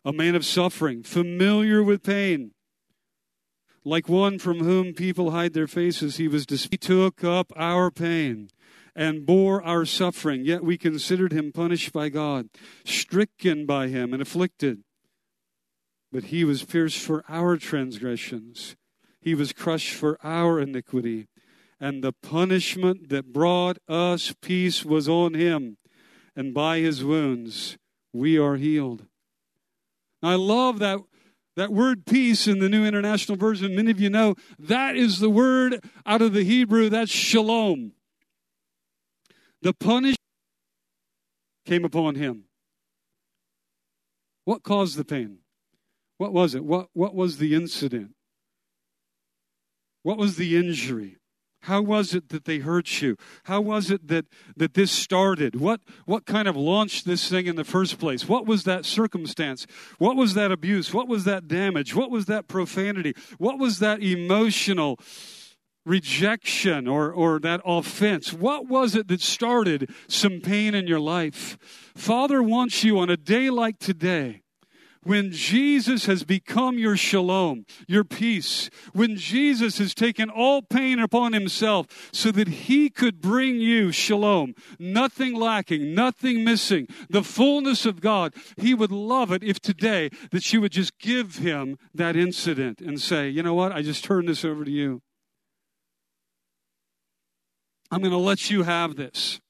a 0.04 0.12
man 0.12 0.34
of 0.34 0.44
suffering, 0.44 1.02
familiar 1.02 1.82
with 1.82 2.02
pain. 2.02 2.52
Like 3.84 4.08
one 4.08 4.38
from 4.38 4.60
whom 4.60 4.92
people 4.92 5.30
hide 5.30 5.54
their 5.54 5.66
faces, 5.66 6.18
he 6.18 6.28
was 6.28 6.44
dis- 6.44 6.68
he 6.70 6.76
took 6.76 7.24
up 7.24 7.50
our 7.56 7.90
pain 7.90 8.50
and 8.94 9.24
bore 9.24 9.62
our 9.62 9.86
suffering, 9.86 10.44
yet 10.44 10.62
we 10.62 10.76
considered 10.76 11.32
him 11.32 11.50
punished 11.50 11.92
by 11.92 12.10
God, 12.10 12.48
stricken 12.84 13.64
by 13.64 13.88
him 13.88 14.12
and 14.12 14.20
afflicted. 14.20 14.82
But 16.12 16.24
he 16.24 16.44
was 16.44 16.64
pierced 16.64 16.98
for 16.98 17.24
our 17.28 17.56
transgressions, 17.56 18.76
he 19.20 19.34
was 19.34 19.52
crushed 19.52 19.94
for 19.94 20.18
our 20.22 20.60
iniquity. 20.60 21.28
And 21.80 22.04
the 22.04 22.12
punishment 22.12 23.08
that 23.08 23.32
brought 23.32 23.78
us 23.88 24.32
peace 24.40 24.84
was 24.84 25.08
on 25.08 25.34
him. 25.34 25.78
And 26.36 26.54
by 26.54 26.78
his 26.78 27.02
wounds 27.02 27.76
we 28.12 28.38
are 28.38 28.54
healed. 28.54 29.06
I 30.22 30.36
love 30.36 30.78
that 30.78 31.00
that 31.56 31.72
word 31.72 32.06
peace 32.06 32.46
in 32.46 32.60
the 32.60 32.68
New 32.68 32.86
International 32.86 33.36
Version, 33.36 33.76
many 33.76 33.90
of 33.90 34.00
you 34.00 34.08
know, 34.08 34.34
that 34.58 34.96
is 34.96 35.18
the 35.18 35.28
word 35.28 35.84
out 36.06 36.22
of 36.22 36.32
the 36.32 36.44
Hebrew, 36.44 36.88
that's 36.88 37.10
shalom. 37.10 37.92
The 39.60 39.74
punishment 39.74 40.16
came 41.66 41.84
upon 41.84 42.14
him. 42.14 42.44
What 44.44 44.62
caused 44.62 44.96
the 44.96 45.04
pain? 45.04 45.41
What 46.22 46.32
was 46.32 46.54
it? 46.54 46.64
What, 46.64 46.86
what 46.92 47.16
was 47.16 47.38
the 47.38 47.52
incident? 47.52 48.12
What 50.04 50.16
was 50.16 50.36
the 50.36 50.56
injury? 50.56 51.16
How 51.62 51.82
was 51.82 52.14
it 52.14 52.28
that 52.28 52.44
they 52.44 52.60
hurt 52.60 53.02
you? 53.02 53.16
How 53.46 53.60
was 53.60 53.90
it 53.90 54.06
that, 54.06 54.26
that 54.56 54.74
this 54.74 54.92
started? 54.92 55.56
What, 55.56 55.80
what 56.06 56.24
kind 56.24 56.46
of 56.46 56.54
launched 56.54 57.06
this 57.06 57.28
thing 57.28 57.46
in 57.46 57.56
the 57.56 57.64
first 57.64 57.98
place? 57.98 58.28
What 58.28 58.46
was 58.46 58.62
that 58.62 58.84
circumstance? 58.84 59.66
What 59.98 60.14
was 60.14 60.34
that 60.34 60.52
abuse? 60.52 60.94
What 60.94 61.08
was 61.08 61.24
that 61.24 61.48
damage? 61.48 61.92
What 61.92 62.12
was 62.12 62.26
that 62.26 62.46
profanity? 62.46 63.14
What 63.38 63.58
was 63.58 63.80
that 63.80 64.00
emotional 64.00 65.00
rejection 65.84 66.86
or, 66.86 67.10
or 67.10 67.40
that 67.40 67.60
offense? 67.64 68.32
What 68.32 68.68
was 68.68 68.94
it 68.94 69.08
that 69.08 69.22
started 69.22 69.90
some 70.06 70.40
pain 70.40 70.72
in 70.76 70.86
your 70.86 71.00
life? 71.00 71.58
Father 71.96 72.40
wants 72.44 72.84
you 72.84 73.00
on 73.00 73.10
a 73.10 73.16
day 73.16 73.50
like 73.50 73.80
today 73.80 74.41
when 75.04 75.32
Jesus 75.32 76.06
has 76.06 76.24
become 76.24 76.78
your 76.78 76.96
shalom, 76.96 77.66
your 77.88 78.04
peace, 78.04 78.70
when 78.92 79.16
Jesus 79.16 79.78
has 79.78 79.94
taken 79.94 80.30
all 80.30 80.62
pain 80.62 80.98
upon 80.98 81.32
himself 81.32 82.10
so 82.12 82.30
that 82.30 82.48
he 82.48 82.88
could 82.88 83.20
bring 83.20 83.56
you 83.56 83.90
shalom, 83.90 84.54
nothing 84.78 85.34
lacking, 85.34 85.94
nothing 85.94 86.44
missing, 86.44 86.86
the 87.10 87.24
fullness 87.24 87.84
of 87.84 88.00
God, 88.00 88.34
he 88.56 88.74
would 88.74 88.92
love 88.92 89.32
it 89.32 89.42
if 89.42 89.60
today 89.60 90.10
that 90.30 90.52
you 90.52 90.60
would 90.60 90.72
just 90.72 90.98
give 90.98 91.36
him 91.36 91.78
that 91.94 92.16
incident 92.16 92.80
and 92.80 93.00
say, 93.00 93.28
you 93.28 93.42
know 93.42 93.54
what, 93.54 93.72
I 93.72 93.82
just 93.82 94.04
turn 94.04 94.26
this 94.26 94.44
over 94.44 94.64
to 94.64 94.70
you. 94.70 95.02
I'm 97.90 98.00
going 98.00 98.12
to 98.12 98.16
let 98.16 98.50
you 98.50 98.62
have 98.62 98.96
this. 98.96 99.40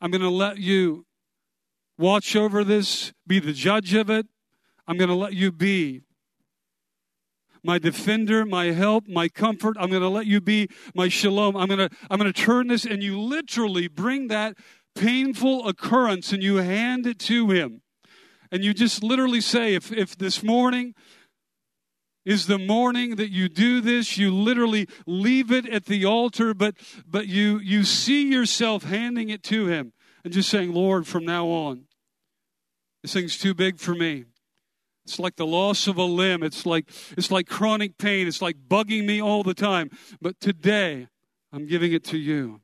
I'm 0.00 0.10
going 0.10 0.20
to 0.22 0.28
let 0.28 0.58
you 0.58 1.06
watch 1.98 2.36
over 2.36 2.64
this, 2.64 3.12
be 3.26 3.38
the 3.38 3.52
judge 3.52 3.94
of 3.94 4.08
it. 4.08 4.26
I'm 4.86 4.96
going 4.96 5.10
to 5.10 5.14
let 5.14 5.34
you 5.34 5.52
be 5.52 6.02
my 7.62 7.78
defender, 7.78 8.46
my 8.46 8.66
help, 8.66 9.08
my 9.08 9.28
comfort. 9.28 9.76
I'm 9.78 9.90
going 9.90 10.02
to 10.02 10.08
let 10.08 10.26
you 10.26 10.40
be 10.40 10.68
my 10.94 11.08
shalom. 11.08 11.56
I'm 11.56 11.68
going 11.68 11.88
to 11.88 11.90
I'm 12.10 12.18
going 12.18 12.32
to 12.32 12.42
turn 12.42 12.68
this 12.68 12.84
and 12.84 13.02
you 13.02 13.20
literally 13.20 13.88
bring 13.88 14.28
that 14.28 14.56
painful 14.94 15.68
occurrence 15.68 16.32
and 16.32 16.42
you 16.42 16.56
hand 16.56 17.06
it 17.06 17.18
to 17.20 17.50
him. 17.50 17.82
And 18.50 18.64
you 18.64 18.72
just 18.72 19.02
literally 19.02 19.40
say 19.40 19.74
if 19.74 19.92
if 19.92 20.16
this 20.16 20.42
morning 20.42 20.94
is 22.24 22.46
the 22.46 22.58
morning 22.58 23.16
that 23.16 23.30
you 23.30 23.48
do 23.48 23.80
this 23.80 24.18
you 24.18 24.34
literally 24.34 24.86
leave 25.06 25.50
it 25.50 25.66
at 25.68 25.86
the 25.86 26.04
altar 26.04 26.52
but 26.52 26.74
but 27.06 27.26
you 27.26 27.58
you 27.58 27.84
see 27.84 28.30
yourself 28.30 28.82
handing 28.84 29.30
it 29.30 29.42
to 29.42 29.66
him 29.66 29.92
and 30.24 30.32
just 30.32 30.50
saying 30.50 30.74
lord 30.74 31.06
from 31.06 31.24
now 31.24 31.46
on 31.46 31.87
this 33.02 33.12
thing's 33.12 33.38
too 33.38 33.54
big 33.54 33.78
for 33.78 33.94
me. 33.94 34.24
It's 35.04 35.18
like 35.18 35.36
the 35.36 35.46
loss 35.46 35.86
of 35.86 35.96
a 35.96 36.04
limb. 36.04 36.42
It's 36.42 36.66
like 36.66 36.88
it's 37.16 37.30
like 37.30 37.48
chronic 37.48 37.96
pain. 37.96 38.26
It's 38.26 38.42
like 38.42 38.56
bugging 38.68 39.06
me 39.06 39.22
all 39.22 39.42
the 39.42 39.54
time. 39.54 39.90
But 40.20 40.38
today, 40.40 41.08
I'm 41.52 41.66
giving 41.66 41.92
it 41.92 42.04
to 42.04 42.18
you. 42.18 42.60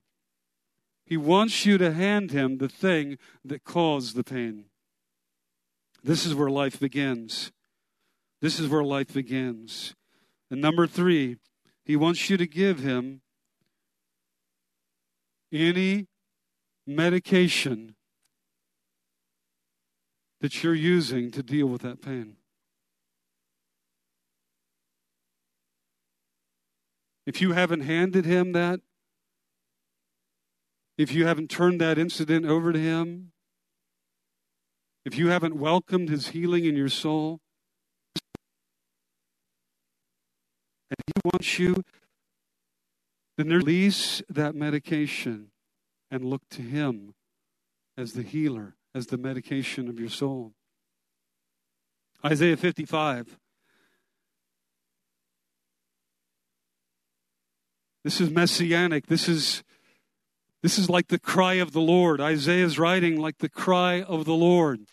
He 1.07 1.16
wants 1.16 1.64
you 1.64 1.79
to 1.79 1.92
hand 1.92 2.33
him 2.33 2.59
the 2.59 2.68
thing 2.68 3.18
that 3.44 3.64
caused 3.64 4.16
the 4.16 4.25
pain. 4.25 4.66
This 6.03 6.27
is 6.27 6.35
where 6.35 6.51
life 6.51 6.79
begins. 6.79 7.51
This 8.42 8.61
is 8.61 8.68
where 8.68 8.85
life 8.85 9.14
begins. 9.14 9.94
And 10.51 10.61
number 10.61 10.87
3, 10.87 11.37
he 11.85 11.97
wants 11.97 12.29
you 12.29 12.37
to 12.37 12.47
give 12.47 12.81
him 12.81 13.23
any 15.51 16.07
medication 16.87 17.93
that 20.44 20.62
you're 20.62 20.74
using 20.74 21.30
to 21.30 21.42
deal 21.42 21.66
with 21.66 21.80
that 21.80 22.02
pain. 22.02 22.37
If 27.24 27.40
you 27.40 27.52
haven't 27.52 27.80
handed 27.80 28.26
him 28.26 28.52
that, 28.52 28.80
if 30.98 31.14
you 31.14 31.26
haven't 31.26 31.48
turned 31.48 31.80
that 31.80 31.96
incident 31.96 32.44
over 32.44 32.74
to 32.74 32.78
him, 32.78 33.33
if 35.07 35.16
you 35.16 35.28
haven't 35.28 35.57
welcomed 35.57 36.11
his 36.11 36.28
healing 36.28 36.66
in 36.66 36.76
your 36.76 36.90
soul, 36.90 37.40
and 40.90 40.98
he 41.07 41.12
wants 41.24 41.59
you, 41.59 41.83
then 43.38 43.48
release 43.48 44.20
that 44.28 44.54
medication 44.54 45.52
and 46.11 46.22
look 46.22 46.42
to 46.50 46.61
him 46.61 47.14
as 47.96 48.12
the 48.12 48.22
healer 48.22 48.74
as 48.94 49.07
the 49.09 49.18
medication 49.18 49.88
of 49.88 49.98
your 49.98 50.09
soul. 50.09 50.52
Isaiah 52.24 52.57
55. 52.57 53.38
This 58.04 58.20
is 58.20 58.30
messianic. 58.30 59.07
This 59.07 59.28
is 59.28 59.62
this 60.62 60.78
is 60.78 60.88
like 60.88 61.09
the 61.09 61.18
cry 61.18 61.54
of 61.54 61.72
the 61.72 61.80
Lord. 61.80 62.22
Isaiah's 62.22 62.78
writing 62.78 63.20
like 63.20 63.38
the 63.38 63.50
cry 63.50 64.00
of 64.00 64.24
the 64.24 64.33
Lord. 64.33 64.87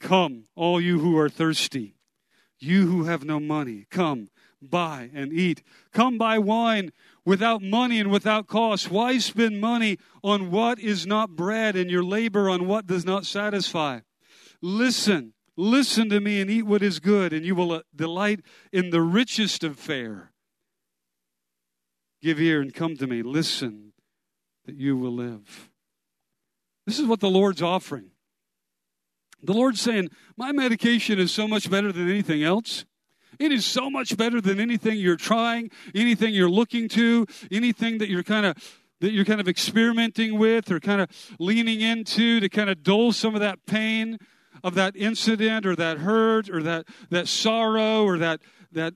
Come, 0.00 0.44
all 0.54 0.80
you 0.80 1.00
who 1.00 1.18
are 1.18 1.28
thirsty, 1.28 1.96
you 2.58 2.86
who 2.86 3.04
have 3.04 3.24
no 3.24 3.38
money, 3.38 3.84
come, 3.90 4.28
buy 4.62 5.10
and 5.12 5.32
eat. 5.32 5.62
Come 5.92 6.16
buy 6.16 6.38
wine 6.38 6.92
without 7.28 7.60
money 7.60 8.00
and 8.00 8.10
without 8.10 8.46
cost. 8.46 8.90
Why 8.90 9.18
spend 9.18 9.60
money 9.60 9.98
on 10.24 10.50
what 10.50 10.78
is 10.78 11.06
not 11.06 11.36
bread 11.36 11.76
and 11.76 11.90
your 11.90 12.02
labor 12.02 12.48
on 12.48 12.66
what 12.66 12.86
does 12.86 13.04
not 13.04 13.26
satisfy? 13.26 14.00
Listen, 14.62 15.34
listen 15.54 16.08
to 16.08 16.20
me 16.20 16.40
and 16.40 16.50
eat 16.50 16.62
what 16.62 16.82
is 16.82 17.00
good, 17.00 17.34
and 17.34 17.44
you 17.44 17.54
will 17.54 17.72
uh, 17.72 17.80
delight 17.94 18.40
in 18.72 18.88
the 18.88 19.02
richest 19.02 19.62
of 19.62 19.78
fare. 19.78 20.32
Give 22.22 22.40
ear 22.40 22.62
and 22.62 22.72
come 22.72 22.96
to 22.96 23.06
me. 23.06 23.20
Listen 23.20 23.92
that 24.64 24.76
you 24.76 24.96
will 24.96 25.12
live. 25.12 25.70
This 26.86 26.98
is 26.98 27.06
what 27.06 27.20
the 27.20 27.28
Lord's 27.28 27.60
offering. 27.60 28.12
The 29.42 29.52
Lord's 29.52 29.82
saying, 29.82 30.08
My 30.38 30.52
medication 30.52 31.18
is 31.18 31.30
so 31.30 31.46
much 31.46 31.70
better 31.70 31.92
than 31.92 32.08
anything 32.08 32.42
else. 32.42 32.86
It 33.38 33.52
is 33.52 33.64
so 33.64 33.88
much 33.88 34.16
better 34.16 34.40
than 34.40 34.58
anything 34.58 34.98
you're 34.98 35.16
trying, 35.16 35.70
anything 35.94 36.34
you're 36.34 36.50
looking 36.50 36.88
to, 36.90 37.26
anything 37.50 37.98
that 37.98 38.08
you're 38.08 38.22
kind 38.24 38.46
of 38.46 38.56
that 39.00 39.12
you're 39.12 39.24
kind 39.24 39.40
of 39.40 39.46
experimenting 39.46 40.38
with 40.38 40.72
or 40.72 40.80
kind 40.80 41.00
of 41.00 41.08
leaning 41.38 41.80
into 41.80 42.40
to 42.40 42.48
kind 42.48 42.68
of 42.68 42.82
dull 42.82 43.12
some 43.12 43.34
of 43.34 43.40
that 43.40 43.64
pain 43.64 44.18
of 44.64 44.74
that 44.74 44.96
incident 44.96 45.64
or 45.64 45.76
that 45.76 45.98
hurt 45.98 46.50
or 46.50 46.62
that 46.62 46.86
that 47.10 47.28
sorrow 47.28 48.04
or 48.04 48.18
that 48.18 48.40
that 48.72 48.94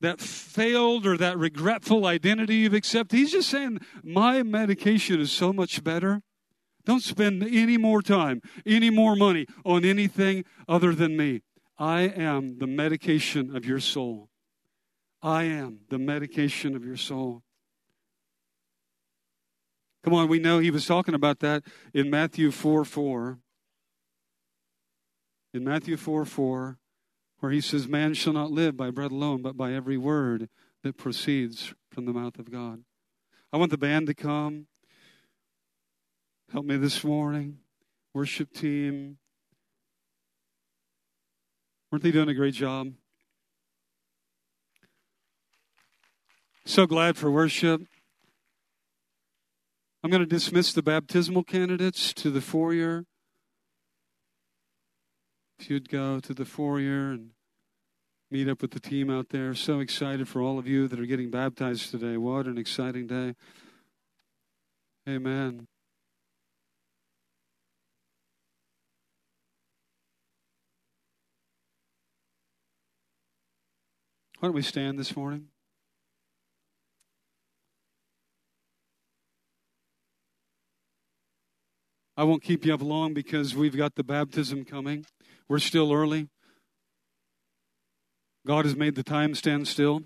that 0.00 0.20
failed 0.20 1.06
or 1.06 1.16
that 1.16 1.36
regretful 1.36 2.06
identity 2.06 2.56
you've 2.56 2.74
accepted. 2.74 3.16
He's 3.16 3.32
just 3.32 3.50
saying, 3.50 3.80
My 4.04 4.42
medication 4.42 5.20
is 5.20 5.32
so 5.32 5.52
much 5.52 5.82
better. 5.82 6.22
Don't 6.84 7.02
spend 7.02 7.42
any 7.42 7.76
more 7.76 8.00
time, 8.00 8.40
any 8.64 8.90
more 8.90 9.16
money 9.16 9.46
on 9.64 9.84
anything 9.84 10.44
other 10.68 10.94
than 10.94 11.16
me. 11.16 11.42
I 11.78 12.02
am 12.02 12.58
the 12.58 12.66
medication 12.66 13.54
of 13.54 13.64
your 13.64 13.80
soul. 13.80 14.28
I 15.22 15.44
am 15.44 15.80
the 15.88 15.98
medication 15.98 16.74
of 16.74 16.84
your 16.84 16.96
soul. 16.96 17.42
Come 20.02 20.14
on, 20.14 20.28
we 20.28 20.38
know 20.38 20.58
he 20.58 20.70
was 20.70 20.86
talking 20.86 21.14
about 21.14 21.40
that 21.40 21.64
in 21.92 22.10
Matthew 22.10 22.50
4 22.50 22.84
4. 22.84 23.38
In 25.54 25.64
Matthew 25.64 25.96
4 25.96 26.24
4, 26.24 26.78
where 27.40 27.52
he 27.52 27.60
says, 27.60 27.88
Man 27.88 28.14
shall 28.14 28.32
not 28.32 28.50
live 28.50 28.76
by 28.76 28.90
bread 28.90 29.12
alone, 29.12 29.42
but 29.42 29.56
by 29.56 29.72
every 29.72 29.96
word 29.96 30.48
that 30.82 30.96
proceeds 30.96 31.74
from 31.90 32.06
the 32.06 32.12
mouth 32.12 32.38
of 32.38 32.50
God. 32.50 32.82
I 33.52 33.56
want 33.56 33.70
the 33.70 33.78
band 33.78 34.06
to 34.08 34.14
come. 34.14 34.66
Help 36.52 36.64
me 36.64 36.76
this 36.76 37.02
morning. 37.04 37.58
Worship 38.14 38.52
team. 38.52 39.18
Weren't 41.90 42.02
they 42.02 42.10
doing 42.10 42.28
a 42.28 42.34
great 42.34 42.54
job? 42.54 42.92
So 46.66 46.86
glad 46.86 47.16
for 47.16 47.30
worship. 47.30 47.82
I'm 50.04 50.10
going 50.10 50.22
to 50.22 50.26
dismiss 50.26 50.72
the 50.72 50.82
baptismal 50.82 51.44
candidates 51.44 52.12
to 52.14 52.30
the 52.30 52.40
foyer. 52.40 53.04
If 55.58 55.70
you'd 55.70 55.88
go 55.88 56.20
to 56.20 56.34
the 56.34 56.44
foyer 56.44 57.10
and 57.10 57.30
meet 58.30 58.48
up 58.48 58.60
with 58.60 58.72
the 58.72 58.80
team 58.80 59.10
out 59.10 59.30
there. 59.30 59.54
So 59.54 59.80
excited 59.80 60.28
for 60.28 60.42
all 60.42 60.58
of 60.58 60.66
you 60.66 60.88
that 60.88 61.00
are 61.00 61.06
getting 61.06 61.30
baptized 61.30 61.90
today. 61.90 62.16
What 62.16 62.46
an 62.46 62.58
exciting 62.58 63.06
day. 63.06 63.34
Amen. 65.08 65.66
Why 74.38 74.46
don't 74.46 74.54
we 74.54 74.62
stand 74.62 75.00
this 75.00 75.16
morning? 75.16 75.46
I 82.16 82.22
won't 82.22 82.42
keep 82.42 82.64
you 82.64 82.72
up 82.72 82.80
long 82.80 83.14
because 83.14 83.56
we've 83.56 83.76
got 83.76 83.96
the 83.96 84.04
baptism 84.04 84.64
coming. 84.64 85.06
We're 85.48 85.58
still 85.58 85.92
early. 85.92 86.28
God 88.46 88.64
has 88.64 88.76
made 88.76 88.94
the 88.94 89.02
time 89.02 89.34
stand 89.34 89.66
still. 89.66 90.02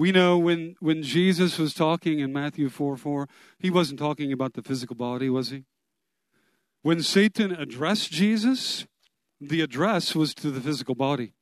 We 0.00 0.12
know 0.12 0.38
when, 0.38 0.76
when 0.80 1.02
Jesus 1.02 1.58
was 1.58 1.74
talking 1.74 2.20
in 2.20 2.32
Matthew 2.32 2.70
4 2.70 2.96
4, 2.96 3.28
he 3.58 3.68
wasn't 3.68 3.98
talking 3.98 4.32
about 4.32 4.54
the 4.54 4.62
physical 4.62 4.96
body, 4.96 5.28
was 5.28 5.50
he? 5.50 5.64
When 6.80 7.02
Satan 7.02 7.52
addressed 7.52 8.10
Jesus, 8.10 8.86
the 9.42 9.60
address 9.60 10.14
was 10.14 10.32
to 10.36 10.50
the 10.50 10.60
physical 10.62 10.94
body. 10.94 11.34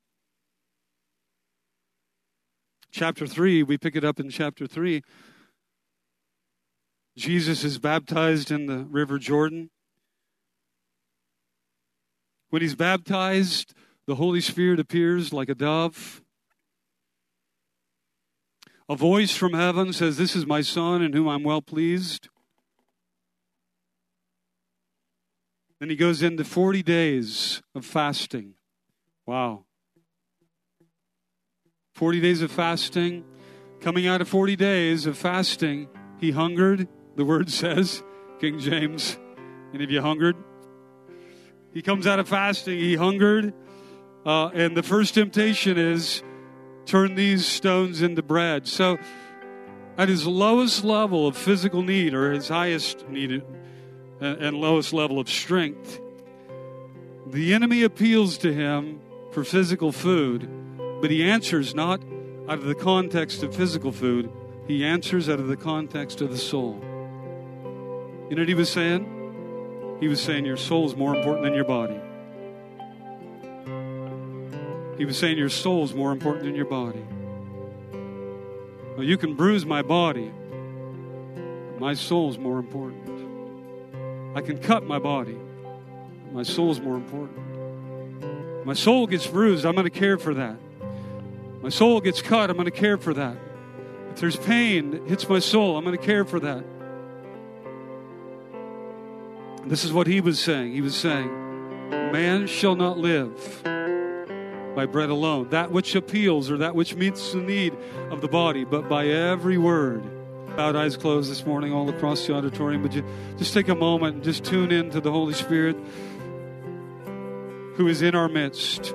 Chapter 2.90 3.29
3, 3.29 3.62
we 3.62 3.79
pick 3.79 3.94
it 3.94 4.03
up 4.03 4.18
in 4.18 4.29
chapter 4.29 4.66
3. 4.66 5.03
Jesus 7.16 7.62
is 7.62 7.79
baptized 7.79 8.51
in 8.51 8.66
the 8.66 8.79
River 8.90 9.21
Jordan. 9.21 9.71
When 12.51 12.61
he's 12.61 12.75
baptized, 12.75 13.73
the 14.09 14.16
Holy 14.16 14.40
Spirit 14.40 14.81
appears 14.81 15.33
like 15.33 15.49
a 15.49 15.55
dove. 15.55 16.25
A 18.88 18.96
voice 18.96 19.37
from 19.37 19.53
heaven 19.53 19.92
says, 19.92 20.16
This 20.16 20.35
is 20.35 20.46
my 20.46 20.62
Son 20.62 21.03
in 21.03 21.12
whom 21.12 21.29
I'm 21.29 21.42
well 21.42 21.61
pleased. 21.61 22.29
Then 25.79 25.90
he 25.90 25.96
goes 25.96 26.22
into 26.22 26.42
40 26.42 26.83
days 26.83 27.62
of 27.74 27.85
fasting. 27.85 28.55
Wow. 29.27 29.64
40 31.94 32.20
days 32.20 32.42
of 32.42 32.51
fasting. 32.51 33.24
Coming 33.81 34.07
out 34.07 34.20
of 34.20 34.29
40 34.29 34.57
days 34.57 35.07
of 35.07 35.16
fasting, 35.16 35.88
he 36.18 36.31
hungered, 36.31 36.88
the 37.14 37.24
word 37.24 37.51
says, 37.51 38.03
King 38.40 38.59
James. 38.59 39.18
Any 39.74 39.85
of 39.85 39.90
you 39.90 40.01
hungered? 40.01 40.37
He 41.74 41.83
comes 41.83 42.07
out 42.07 42.18
of 42.18 42.29
fasting, 42.29 42.79
he 42.79 42.96
hungered. 42.96 43.53
Uh, 44.24 44.48
and 44.48 44.77
the 44.77 44.83
first 44.83 45.14
temptation 45.14 45.79
is 45.79 46.22
turn 46.88 47.14
these 47.14 47.46
stones 47.46 48.03
into 48.03 48.22
bread. 48.22 48.66
So, 48.66 48.98
at 49.96 50.09
his 50.09 50.27
lowest 50.27 50.85
level 50.85 51.27
of 51.27 51.37
physical 51.37 51.83
need, 51.83 52.14
or 52.14 52.33
his 52.33 52.48
highest 52.48 53.09
need 53.09 53.42
uh, 54.20 54.24
and 54.24 54.57
lowest 54.57 54.92
level 54.92 55.18
of 55.18 55.29
strength, 55.29 56.01
the 57.27 57.53
enemy 57.53 57.83
appeals 57.83 58.38
to 58.38 58.53
him 58.53 59.01
for 59.33 59.44
physical 59.44 59.92
food, 59.92 60.48
but 61.01 61.11
he 61.11 61.22
answers 61.22 61.74
not 61.74 62.01
out 62.48 62.59
of 62.59 62.64
the 62.64 62.74
context 62.74 63.42
of 63.42 63.55
physical 63.55 63.92
food, 63.92 64.33
he 64.66 64.85
answers 64.85 65.29
out 65.29 65.38
of 65.38 65.48
the 65.48 65.57
context 65.57 66.20
of 66.22 66.31
the 66.31 66.38
soul. 66.38 66.79
You 68.31 68.37
know 68.37 68.42
what 68.42 68.48
he 68.48 68.55
was 68.55 68.70
saying? 68.70 69.98
He 70.01 70.09
was 70.09 70.20
saying, 70.20 70.44
Your 70.44 70.57
soul 70.57 70.87
is 70.87 70.96
more 70.96 71.14
important 71.14 71.44
than 71.44 71.55
your 71.55 71.64
body. 71.64 72.01
He 74.99 75.05
was 75.05 75.17
saying 75.17 75.39
your 75.39 75.49
soul 75.49 75.85
is 75.85 75.95
more 75.95 76.11
important 76.11 76.45
than 76.45 76.57
your 76.57 76.65
body. 76.65 77.05
Well, 78.97 79.07
you 79.07 79.17
can 79.17 79.35
bruise 79.35 79.65
my 79.65 79.81
body, 79.81 80.33
my 81.79 81.95
soul 81.95 82.31
is 82.31 82.39
more 82.39 82.59
important. 82.59 84.37
I 84.37 84.41
can 84.41 84.59
cut 84.59 84.83
my 84.85 84.99
body, 84.99 85.39
my 86.33 86.43
soul 86.43 86.73
is 86.73 86.81
more 86.81 86.97
important. 86.97 88.67
My 88.67 88.75
soul 88.75 89.07
gets 89.07 89.25
bruised, 89.25 89.65
I'm 89.65 89.77
going 89.77 89.85
to 89.85 89.91
care 89.91 90.19
for 90.19 90.35
that. 90.35 90.57
My 91.63 91.69
soul 91.69 92.01
gets 92.01 92.21
cut, 92.21 92.51
I'm 92.51 92.57
going 92.57 92.65
to 92.65 92.73
care 92.73 92.99
for 92.99 93.15
that. 93.15 93.37
If 94.11 94.19
there's 94.19 94.37
pain 94.37 94.91
that 94.91 95.07
hits 95.07 95.29
my 95.29 95.39
soul, 95.39 95.79
I'm 95.79 95.85
going 95.85 95.97
to 95.97 96.05
care 96.05 96.25
for 96.25 96.41
that. 96.41 96.65
This 99.65 99.85
is 99.85 99.93
what 99.93 100.09
he 100.09 100.21
was 100.21 100.41
saying. 100.41 100.73
He 100.73 100.81
was 100.81 100.97
saying, 100.97 101.31
Man 101.91 102.49
shall 102.49 102.75
not 102.75 102.99
live 102.99 103.63
by 104.79 104.87
bread 104.87 105.11
alone, 105.11 105.49
that 105.49 105.73
which 105.73 105.97
appeals 105.97 106.53
or 106.53 106.59
that 106.59 106.73
which 106.73 106.95
meets 106.95 107.33
the 107.33 107.41
need 107.41 107.77
of 108.12 108.21
the 108.21 108.29
body, 108.29 108.64
but 108.64 108.88
by 108.88 109.09
every 109.09 109.59
word. 109.59 110.05
Bowed 110.57 110.77
eyes 110.77 110.97
closed 110.97 111.29
this 111.29 111.45
morning 111.45 111.73
all 111.73 111.91
across 111.91 112.25
the 112.29 112.33
auditorium. 112.33 112.83
Would 112.83 112.95
you 112.95 113.05
just 113.38 113.53
take 113.53 113.67
a 113.67 113.75
moment 113.75 114.14
and 114.14 114.23
just 114.23 114.45
tune 114.45 114.71
in 114.71 114.91
to 114.91 115.01
the 115.01 115.11
Holy 115.11 115.35
Spirit 115.35 115.77
who 117.75 117.88
is 117.88 118.03
in 118.03 118.14
our 118.14 118.29
midst? 118.29 118.95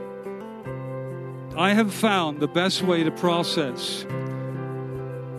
I 1.57 1.73
have 1.73 1.93
found 1.93 2.39
the 2.39 2.47
best 2.47 2.81
way 2.81 3.03
to 3.03 3.11
process 3.11 4.05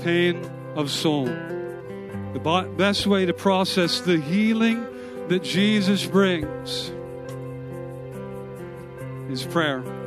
pain 0.00 0.44
of 0.76 0.90
soul, 0.90 1.24
the 1.24 2.74
best 2.76 3.07
way 3.07 3.24
to 3.24 3.33
process 3.33 4.02
the 4.02 4.18
healing 4.18 4.87
that 5.28 5.42
Jesus 5.42 6.04
brings 6.04 6.92
is 9.30 9.46
prayer. 9.46 10.03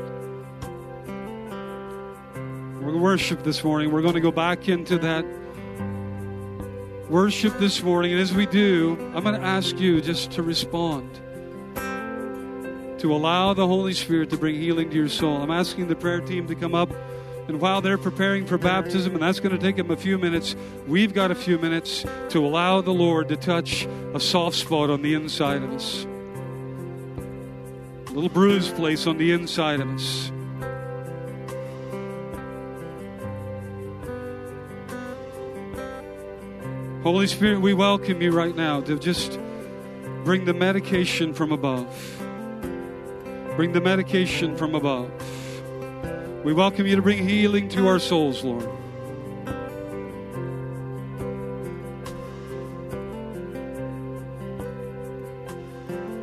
Worship 2.96 3.44
this 3.44 3.64
morning. 3.64 3.92
We're 3.92 4.02
going 4.02 4.16
to 4.16 4.22
go 4.22 4.32
back 4.32 4.70
into 4.70 4.98
that 5.00 5.26
worship 7.10 7.58
this 7.60 7.84
morning. 7.84 8.14
And 8.14 8.22
as 8.22 8.34
we 8.34 8.46
do, 8.46 8.98
I'm 9.14 9.24
going 9.24 9.40
to 9.40 9.46
ask 9.46 9.78
you 9.78 10.02
just 10.02 10.32
to 10.32 10.42
respond, 10.42 11.14
to 13.00 13.14
allow 13.14 13.54
the 13.54 13.68
Holy 13.68 13.94
Spirit 13.94 14.30
to 14.32 14.38
bring 14.38 14.56
healing 14.56 14.90
to 14.90 14.96
your 14.96 15.10
soul. 15.10 15.42
I'm 15.42 15.52
asking 15.52 15.90
the 15.90 15.96
prayer 15.96 16.22
team 16.22 16.48
to 16.48 16.56
come 16.56 16.74
up. 16.74 16.90
And 17.48 17.60
while 17.62 17.82
they're 17.82 17.98
preparing 17.98 18.46
for 18.46 18.58
baptism, 18.58 19.14
and 19.14 19.22
that's 19.22 19.40
going 19.42 19.56
to 19.56 19.62
take 19.62 19.76
them 19.76 19.92
a 19.92 19.98
few 19.98 20.18
minutes, 20.18 20.56
we've 20.88 21.14
got 21.14 21.30
a 21.30 21.36
few 21.36 21.58
minutes 21.60 22.06
to 22.30 22.46
allow 22.46 22.82
the 22.82 22.94
Lord 22.94 23.28
to 23.30 23.36
touch 23.36 23.86
a 24.14 24.20
soft 24.20 24.56
spot 24.56 24.90
on 24.90 25.02
the 25.02 25.14
inside 25.14 25.62
of 25.62 25.72
us, 25.72 26.06
a 28.08 28.12
little 28.12 28.30
bruised 28.30 28.76
place 28.76 29.08
on 29.08 29.18
the 29.18 29.34
inside 29.34 29.82
of 29.82 29.90
us. 29.90 30.32
Holy 37.08 37.26
Spirit, 37.26 37.62
we 37.62 37.74
welcome 37.74 38.22
you 38.22 38.34
right 38.34 38.54
now 38.54 38.82
to 38.82 39.00
just 39.00 39.40
bring 40.26 40.44
the 40.44 40.54
medication 40.54 41.34
from 41.34 41.54
above. 41.54 41.88
Bring 43.56 43.72
the 43.72 43.80
medication 43.80 44.58
from 44.58 44.76
above. 44.76 45.10
We 46.44 46.52
welcome 46.52 46.86
you 46.86 46.98
to 46.98 47.02
bring 47.02 47.26
healing 47.26 47.70
to 47.70 47.88
our 47.88 48.00
souls, 48.00 48.44
Lord. 48.44 48.68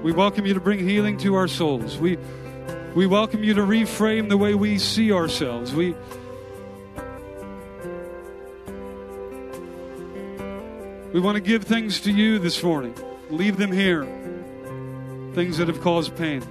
We 0.03 0.13
welcome 0.13 0.45
you 0.45 0.53
to 0.53 0.61
bring 0.61 0.87
healing 0.87 1.17
to 1.17 1.35
our 1.37 1.49
souls. 1.49 1.97
We, 1.97 2.19
we 2.95 3.07
welcome 3.07 3.43
you 3.43 3.55
to 3.55 3.63
reframe 3.63 4.29
the 4.29 4.37
way 4.37 4.55
we 4.55 4.79
see 4.79 5.13
ourselves. 5.13 5.75
We, 5.75 5.97
We 11.15 11.21
want 11.21 11.37
to 11.37 11.41
give 11.41 11.63
things 11.63 12.01
to 12.01 12.11
you 12.11 12.41
this 12.41 12.61
morning. 12.61 12.93
Leave 13.31 13.57
them 13.57 13.71
here. 13.71 14.03
Things 15.33 15.59
that 15.59 15.69
have 15.69 15.81
caused 15.81 16.17
pain. 16.17 16.43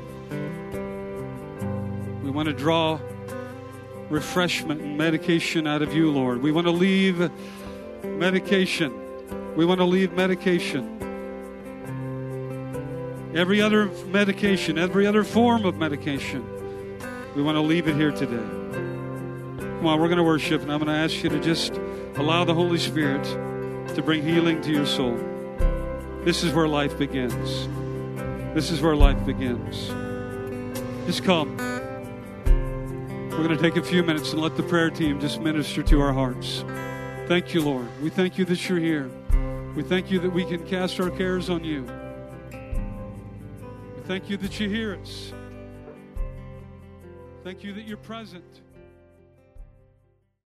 We 2.24 2.32
want 2.32 2.48
to 2.48 2.54
draw 2.54 2.98
refreshment 4.10 4.80
and 4.80 4.98
medication 4.98 5.68
out 5.68 5.82
of 5.82 5.94
you, 5.94 6.10
Lord. 6.10 6.42
We 6.42 6.54
want 6.54 6.68
to 6.68 6.72
leave 6.72 7.30
medication. 8.06 8.94
We 9.58 9.66
want 9.66 9.82
to 9.82 9.86
leave 9.86 10.14
medication. 10.14 10.88
Every 13.36 13.62
other 13.62 13.88
medication, 14.08 14.78
every 14.78 15.06
other 15.06 15.26
form 15.26 15.66
of 15.66 15.76
medication, 15.76 16.42
we 17.36 17.44
want 17.44 17.58
to 17.58 17.62
leave 17.62 17.90
it 17.90 17.98
here 17.98 18.12
today. 18.12 18.38
Come 19.58 19.88
on, 19.88 20.00
we're 20.00 20.08
going 20.08 20.20
to 20.20 20.24
worship, 20.24 20.62
and 20.62 20.72
I'm 20.72 20.80
going 20.80 20.88
to 20.88 21.04
ask 21.04 21.22
you 21.22 21.30
to 21.32 21.42
just 21.42 21.74
allow 22.16 22.46
the 22.46 22.54
Holy 22.54 22.78
Spirit 22.78 23.28
to 23.94 24.02
bring 24.02 24.24
healing 24.24 24.62
to 24.62 24.72
your 24.72 24.86
soul. 24.86 25.16
This 26.24 26.44
is 26.44 26.54
where 26.54 26.68
life 26.68 26.98
begins. 26.98 27.68
This 28.56 28.72
is 28.72 28.82
where 28.82 28.96
life 28.96 29.26
begins. 29.26 29.88
Just 31.06 31.24
come. 31.24 31.58
We're 33.32 33.48
going 33.48 33.58
to 33.58 33.62
take 33.62 33.78
a 33.78 33.84
few 33.84 34.04
minutes 34.04 34.32
and 34.32 34.42
let 34.42 34.56
the 34.58 34.64
prayer 34.64 34.90
team 34.90 35.20
just 35.20 35.42
minister 35.42 35.84
to 35.84 36.00
our 36.00 36.14
hearts. 36.14 36.64
Thank 37.28 37.54
you, 37.54 37.62
Lord. 37.62 37.88
We 38.02 38.10
thank 38.10 38.38
you 38.38 38.46
that 38.46 38.70
you're 38.70 38.80
here. 38.80 39.10
We 39.76 39.84
thank 39.84 40.12
you 40.12 40.20
that 40.20 40.30
we 40.30 40.46
can 40.46 40.66
cast 40.66 41.00
our 41.00 41.10
cares 41.10 41.50
on 41.50 41.64
you. 41.64 41.84
We 43.96 44.04
thank 44.04 44.30
you 44.30 44.38
that 44.38 44.60
you 44.60 44.70
hear 44.70 44.96
us. 44.96 45.34
Thank 47.44 47.64
you 47.64 47.74
that 47.74 47.84
you're 47.84 47.98
present. 47.98 48.63